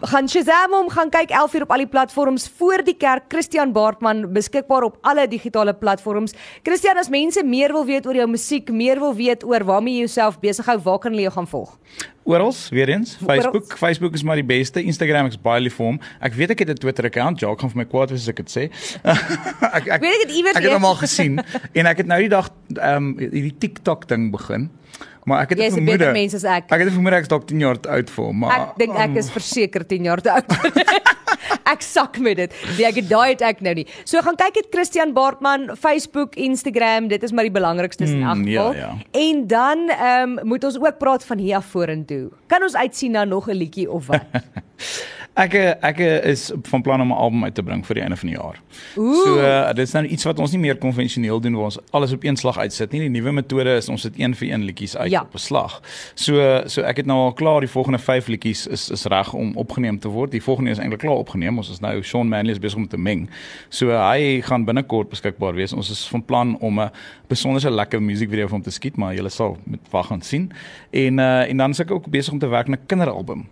gaan 0.07 0.29
Shazam 0.29 0.73
hom, 0.73 0.91
gaan 0.91 1.11
kyk 1.11 1.33
11uur 1.35 1.65
op 1.67 1.73
al 1.75 1.83
die 1.83 1.91
platforms 1.91 2.49
voor 2.59 2.85
die 2.87 2.95
kerk 2.97 3.25
Christian 3.33 3.73
Baartman 3.73 4.27
beskikbaar 4.33 4.87
op 4.87 4.99
alle 5.03 5.27
digitale 5.29 5.75
platforms. 5.75 6.35
Christian, 6.63 6.99
as 6.99 7.09
mense 7.09 7.43
meer 7.45 7.73
wil 7.73 7.87
weet 7.87 8.07
oor 8.07 8.15
jou 8.15 8.29
musiek, 8.31 8.71
meer 8.71 9.01
wil 9.03 9.15
weet 9.15 9.45
oor 9.45 9.65
waarmee 9.65 9.99
jy 9.99 10.07
jouself 10.07 10.39
besig 10.41 10.67
hou, 10.67 10.79
waar 10.85 10.99
kan 11.03 11.13
hulle 11.13 11.27
jou 11.27 11.35
gaan 11.35 11.51
volg? 11.51 11.75
Oral, 12.29 12.53
weer 12.71 12.89
eens, 12.89 13.17
Facebook. 13.17 13.65
Orals. 13.65 13.79
Facebook 13.79 14.15
is 14.15 14.23
maar 14.23 14.37
die 14.37 14.45
beste. 14.45 14.83
Instagram 14.83 15.27
is 15.27 15.39
baie 15.41 15.63
lief 15.65 15.79
vir 15.81 15.87
hom. 15.87 16.01
Ek 16.21 16.35
weet 16.37 16.51
ek 16.53 16.59
het 16.59 16.69
'n 16.69 16.77
Twitter 16.77 17.05
account. 17.09 17.41
Jacques 17.41 17.61
gaan 17.61 17.71
vir 17.71 17.79
my 17.79 17.87
kwaad 17.89 18.11
wees 18.11 18.21
as 18.21 18.29
ek 18.29 18.37
dit 18.37 18.51
sê. 18.53 18.65
ek 19.79 19.89
ek 19.89 20.01
Weet 20.01 20.15
ek 20.15 20.23
het 20.27 20.33
iewers 20.37 20.57
Ek 20.57 20.63
het 20.63 20.73
hom 20.73 20.85
al 20.85 20.99
gesien 21.01 21.41
en 21.79 21.87
ek 21.87 21.97
het 21.97 22.07
nou 22.07 22.21
die 22.21 22.29
dag 22.29 22.51
ehm 22.77 22.97
um, 22.97 23.19
hierdie 23.19 23.55
TikTok 23.59 24.09
ding 24.09 24.31
begin. 24.33 24.71
Maar 25.25 25.43
ek 25.43 25.49
het 25.51 25.59
Jy's 25.59 25.77
'n 25.77 25.85
beter 25.85 26.13
mens 26.13 26.35
as 26.35 26.45
ek. 26.45 26.71
Ek 26.73 26.79
het 26.81 26.89
'n 26.89 26.93
vermoede 26.93 27.17
ek 27.17 27.23
is 27.23 27.29
dalk 27.29 27.47
10 27.47 27.61
jaar 27.61 27.77
oud 27.89 28.11
vir 28.11 28.25
hom, 28.25 28.39
maar 28.39 28.61
Ek 28.61 28.77
dink 28.79 28.97
ek 28.97 29.17
is 29.17 29.31
verseker 29.31 29.87
10 29.87 30.05
jaar 30.05 30.21
oud. 30.25 30.45
ek 31.73 31.83
sak 31.83 32.19
met 32.19 32.37
dit. 32.37 32.53
Nee, 32.79 32.87
ek 32.87 32.95
het 32.95 33.09
daai 33.09 33.29
het 33.31 33.43
ek 33.43 33.61
nou 33.61 33.75
nie. 33.75 33.87
So 34.05 34.21
gaan 34.25 34.37
kyk 34.37 34.55
dit 34.55 34.67
Christian 34.71 35.13
Baartman, 35.13 35.77
Facebook, 35.77 36.35
Instagram, 36.37 37.09
dit 37.09 37.23
is 37.23 37.33
maar 37.33 37.45
die 37.45 37.53
belangrikste 37.53 38.05
in 38.05 38.19
Mm, 38.19 38.25
elk 38.25 38.47
ja, 38.49 38.63
geval. 38.63 38.75
ja. 38.75 38.97
En 39.13 39.47
dan 39.47 39.79
ehm 39.91 40.39
um, 40.39 40.47
moet 40.49 40.65
ons 40.65 40.79
ook 40.81 40.99
praat 40.99 41.25
van 41.25 41.39
hier 41.39 41.57
af 41.57 41.67
vorentoe. 41.67 42.31
Kan 42.47 42.63
ons 42.63 42.75
uitsien 42.77 43.11
na 43.13 43.25
nog 43.25 43.49
'n 43.49 43.55
liedjie 43.57 43.91
of 43.91 44.07
wat? 44.07 44.25
Ek 45.39 45.55
ek 45.55 45.99
is 46.27 46.49
van 46.67 46.83
plan 46.83 47.01
om 47.01 47.13
'n 47.13 47.17
album 47.17 47.45
uit 47.45 47.55
te 47.55 47.63
bring 47.63 47.85
vir 47.87 47.95
die 47.95 48.03
einde 48.03 48.17
van 48.17 48.29
die 48.29 48.37
jaar. 48.37 48.57
Ooh. 48.97 49.15
So 49.25 49.39
uh, 49.39 49.69
dit 49.69 49.87
is 49.87 49.93
nou 49.93 50.05
iets 50.07 50.25
wat 50.25 50.39
ons 50.39 50.51
nie 50.51 50.59
meer 50.61 50.77
konvensioneel 50.77 51.41
doen 51.41 51.55
waar 51.55 51.65
ons 51.65 51.79
alles 51.91 52.13
op 52.13 52.25
een 52.25 52.37
slag 52.37 52.59
uitsit 52.59 52.91
nie. 52.93 53.01
Die 53.01 53.09
nuwe 53.09 53.33
metode 53.33 53.77
is 53.77 53.89
ons 53.89 54.03
sit 54.03 54.19
een 54.19 54.35
vir 54.35 54.49
een 54.51 54.65
liedjies 54.65 54.97
uit 54.97 55.11
Ja. 55.11 55.21
op 55.21 55.35
'n 55.35 55.39
slag. 55.39 55.81
So 56.15 56.63
so 56.67 56.83
ek 56.83 56.97
het 56.97 57.07
nou 57.07 57.19
al 57.19 57.33
klaar 57.33 57.61
die 57.61 57.69
volgende 57.69 57.99
5 57.99 58.27
liedjies 58.27 58.67
is 58.67 58.91
is 58.91 59.05
reg 59.05 59.33
om 59.33 59.57
opgeneem 59.57 59.99
te 59.99 60.09
word. 60.09 60.31
Die 60.31 60.43
volgende 60.43 60.71
is 60.71 60.79
eintlik 60.79 61.01
klaar 61.01 61.17
opgeneem. 61.17 61.57
Ons 61.57 61.71
is 61.71 61.81
nou 61.81 62.03
Sean 62.03 62.29
Manley 62.29 62.53
is 62.53 62.59
besig 62.59 62.79
om 62.79 62.89
te 62.89 62.99
meng. 62.99 63.29
So 63.69 63.89
uh, 63.91 64.11
hy 64.11 64.41
gaan 64.43 64.65
binnekort 64.65 65.09
beskikbaar 65.09 65.55
wees. 65.55 65.73
Ons 65.73 65.91
is 65.91 66.09
van 66.09 66.25
plan 66.25 66.59
om 66.61 66.81
'n 66.81 66.91
besonderse 67.29 67.71
lekker 67.71 68.03
musiekvideo 68.03 68.47
vir 68.47 68.55
hom 68.55 68.63
te 68.63 68.71
skiet, 68.71 68.97
maar 68.97 69.15
julle 69.15 69.29
sal 69.31 69.57
met 69.65 69.81
wag 69.91 70.11
en 70.11 70.23
sien. 70.23 70.51
En 70.91 71.19
uh, 71.19 71.51
en 71.51 71.57
dan 71.57 71.71
is 71.71 71.81
ek 71.81 71.91
ook 71.91 72.07
besig 72.11 72.33
om 72.33 72.39
te 72.39 72.49
werk 72.49 72.67
aan 72.67 72.73
'n 72.75 72.87
kinderalbum 72.87 73.47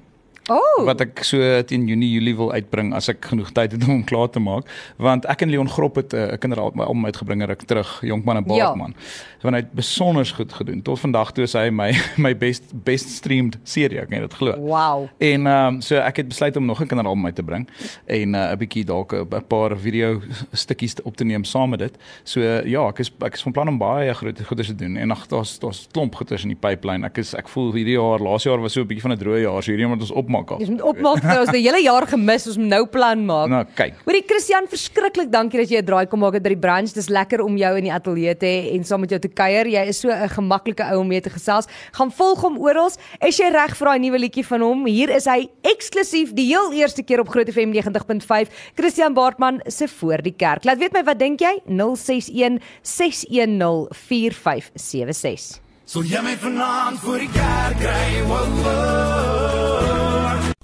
Oh. 0.48 0.84
wat 0.86 1.00
ek 1.00 1.24
so 1.26 1.38
teen 1.66 1.88
Junie 1.88 2.06
Julie 2.12 2.36
wil 2.38 2.52
uitbring 2.52 2.92
as 2.94 3.08
ek 3.10 3.24
genoeg 3.32 3.48
tyd 3.50 3.72
het 3.72 3.82
om 3.82 3.88
hom 3.96 4.04
klaar 4.06 4.28
te 4.30 4.38
maak 4.38 4.68
want 5.02 5.24
ek 5.26 5.42
en 5.42 5.50
Leon 5.50 5.68
Grop 5.68 5.96
het 5.96 6.12
'n 6.14 6.16
uh, 6.16 6.36
kinderalbum 6.38 7.04
uitgebring 7.04 7.42
ruk 7.46 7.62
terug 7.66 7.98
Jonkman 8.02 8.36
en 8.36 8.44
Ja. 8.46 8.66
Baartman 8.70 8.94
want 9.42 9.54
hy 9.56 9.60
het 9.62 9.72
besonder 9.72 10.26
goed 10.26 10.52
gedoen 10.52 10.82
tot 10.82 11.00
vandag 11.00 11.32
toe 11.32 11.44
is 11.44 11.52
hy 11.52 11.70
my 11.70 11.90
my 12.26 12.34
best 12.36 12.62
best 12.84 13.08
streamed 13.10 13.58
serie 13.64 13.98
ek 14.00 14.10
kan 14.10 14.20
dit 14.20 14.34
glo 14.34 14.54
Wow. 14.58 15.08
en 15.18 15.46
ehm 15.46 15.74
um, 15.74 15.80
so 15.82 15.96
ek 15.96 16.16
het 16.16 16.28
besluit 16.28 16.56
om 16.56 16.64
nog 16.66 16.80
'n 16.80 16.86
kinderalbum 16.86 17.26
uit 17.26 17.34
te 17.34 17.42
bring 17.42 17.68
en 18.06 18.34
uh, 18.34 18.52
'n 18.52 18.58
bietjie 18.58 18.84
dalk 18.84 19.12
'n 19.14 19.42
paar 19.48 19.76
video 19.78 20.20
stukkies 20.52 20.94
op 21.02 21.16
te 21.16 21.24
neem 21.24 21.44
saam 21.44 21.70
met 21.70 21.78
dit. 21.78 21.96
So 22.24 22.40
uh, 22.40 22.64
ja, 22.64 22.86
ek 22.88 22.98
is 22.98 23.10
ek 23.20 23.34
is 23.34 23.42
van 23.42 23.52
plan 23.52 23.68
om 23.68 23.78
baie 23.78 24.14
groot 24.14 24.40
goeders 24.46 24.68
te 24.68 24.74
doen 24.74 24.96
en 24.96 25.10
ag 25.10 25.26
daar's 25.26 25.58
daar's 25.58 25.86
klomp 25.92 26.14
goeders 26.14 26.42
in 26.42 26.48
die 26.48 26.58
pipeline. 26.68 27.06
Ek 27.06 27.18
is 27.18 27.34
ek 27.34 27.48
voel 27.48 27.72
hierdie 27.72 27.94
jaar, 27.98 28.18
laas 28.20 28.42
jaar 28.44 28.60
was 28.60 28.72
so 28.72 28.80
'n 28.82 28.86
bietjie 28.86 29.02
van 29.02 29.12
'n 29.12 29.18
droë 29.18 29.42
jaar, 29.42 29.62
so 29.62 29.70
hierdie 29.70 29.86
jaar 29.86 29.96
moet 29.96 30.00
ons 30.00 30.12
opmaak 30.36 30.54
al. 30.54 30.62
Ons 30.62 30.72
moet 30.72 30.84
opmaak 30.90 31.22
vir 31.24 31.40
ons 31.40 31.52
die 31.54 31.62
hele 31.64 31.80
jaar 31.84 32.06
gemis, 32.10 32.46
ons 32.50 32.58
moet 32.60 32.70
nou 32.72 32.82
plan 32.90 33.24
maak. 33.28 33.50
Nou 33.52 33.62
kyk. 33.78 34.00
Hoorie 34.06 34.22
Christian, 34.26 34.68
verskriklik 34.70 35.30
dankie 35.32 35.60
dat 35.60 35.70
jy 35.70 35.80
'n 35.80 35.86
draai 35.86 36.06
kom 36.06 36.20
maak 36.20 36.34
het 36.34 36.42
by 36.42 36.54
die 36.54 36.60
brunch. 36.60 36.92
Dis 36.94 37.08
lekker 37.08 37.42
om 37.42 37.56
jou 37.56 37.76
in 37.76 37.84
die 37.84 37.92
ateljee 37.92 38.34
te 38.36 38.46
hê 38.46 38.74
en 38.74 38.84
saam 38.84 39.00
met 39.00 39.10
jou 39.10 39.20
te 39.20 39.28
kuier. 39.28 39.66
Jy 39.66 39.88
is 39.88 40.00
so 40.00 40.10
'n 40.10 40.28
gemaklike 40.28 40.84
ou 40.92 41.00
om 41.00 41.08
mee 41.08 41.20
te 41.20 41.30
gesels. 41.30 41.66
Gaan 41.92 42.10
volg 42.10 42.40
hom 42.40 42.58
oral. 42.58 42.90
Is 43.20 43.38
jy 43.38 43.50
reg 43.50 43.76
vir 43.76 43.86
daai 43.86 43.98
nuwe 43.98 44.18
liedjie 44.18 44.46
van 44.46 44.60
hom? 44.60 44.86
Hier 44.86 45.10
is 45.10 45.24
hy 45.24 45.48
eksklusief 45.62 46.34
die 46.34 46.46
heel 46.46 46.72
eerste 46.72 47.02
keer 47.02 47.20
op 47.20 47.28
Groot 47.28 47.48
FM 47.48 47.72
90.5. 47.72 48.48
Christian 48.74 49.14
Baartman 49.14 49.60
se 49.66 49.88
voor 49.88 50.22
die 50.22 50.34
kerk. 50.36 50.64
Laat 50.64 50.78
weet 50.78 50.92
my 50.92 51.02
wat 51.04 51.18
dink 51.18 51.40
jy? 51.40 51.60
061 51.66 52.60
610 52.82 53.88
4576. 53.92 55.60
So 55.86 56.02
jy 56.02 56.18
my 56.18 56.34
vanaand 56.42 56.98
voor 56.98 57.18
die 57.22 57.30
kerk 57.30 57.78
kry, 57.78 58.22
wow, 58.26 58.48
wow. 58.64 59.95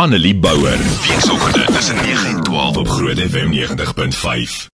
Annelie 0.03 0.35
Bouwer. 0.35 0.79
Weekoggend 0.79 1.75
tussen 1.75 1.95
9 1.97 2.29
en 2.29 2.43
12 2.43 2.77
op 2.77 2.89
Groot 2.89 3.19
FM 3.19 3.53
90.5. 3.53 4.71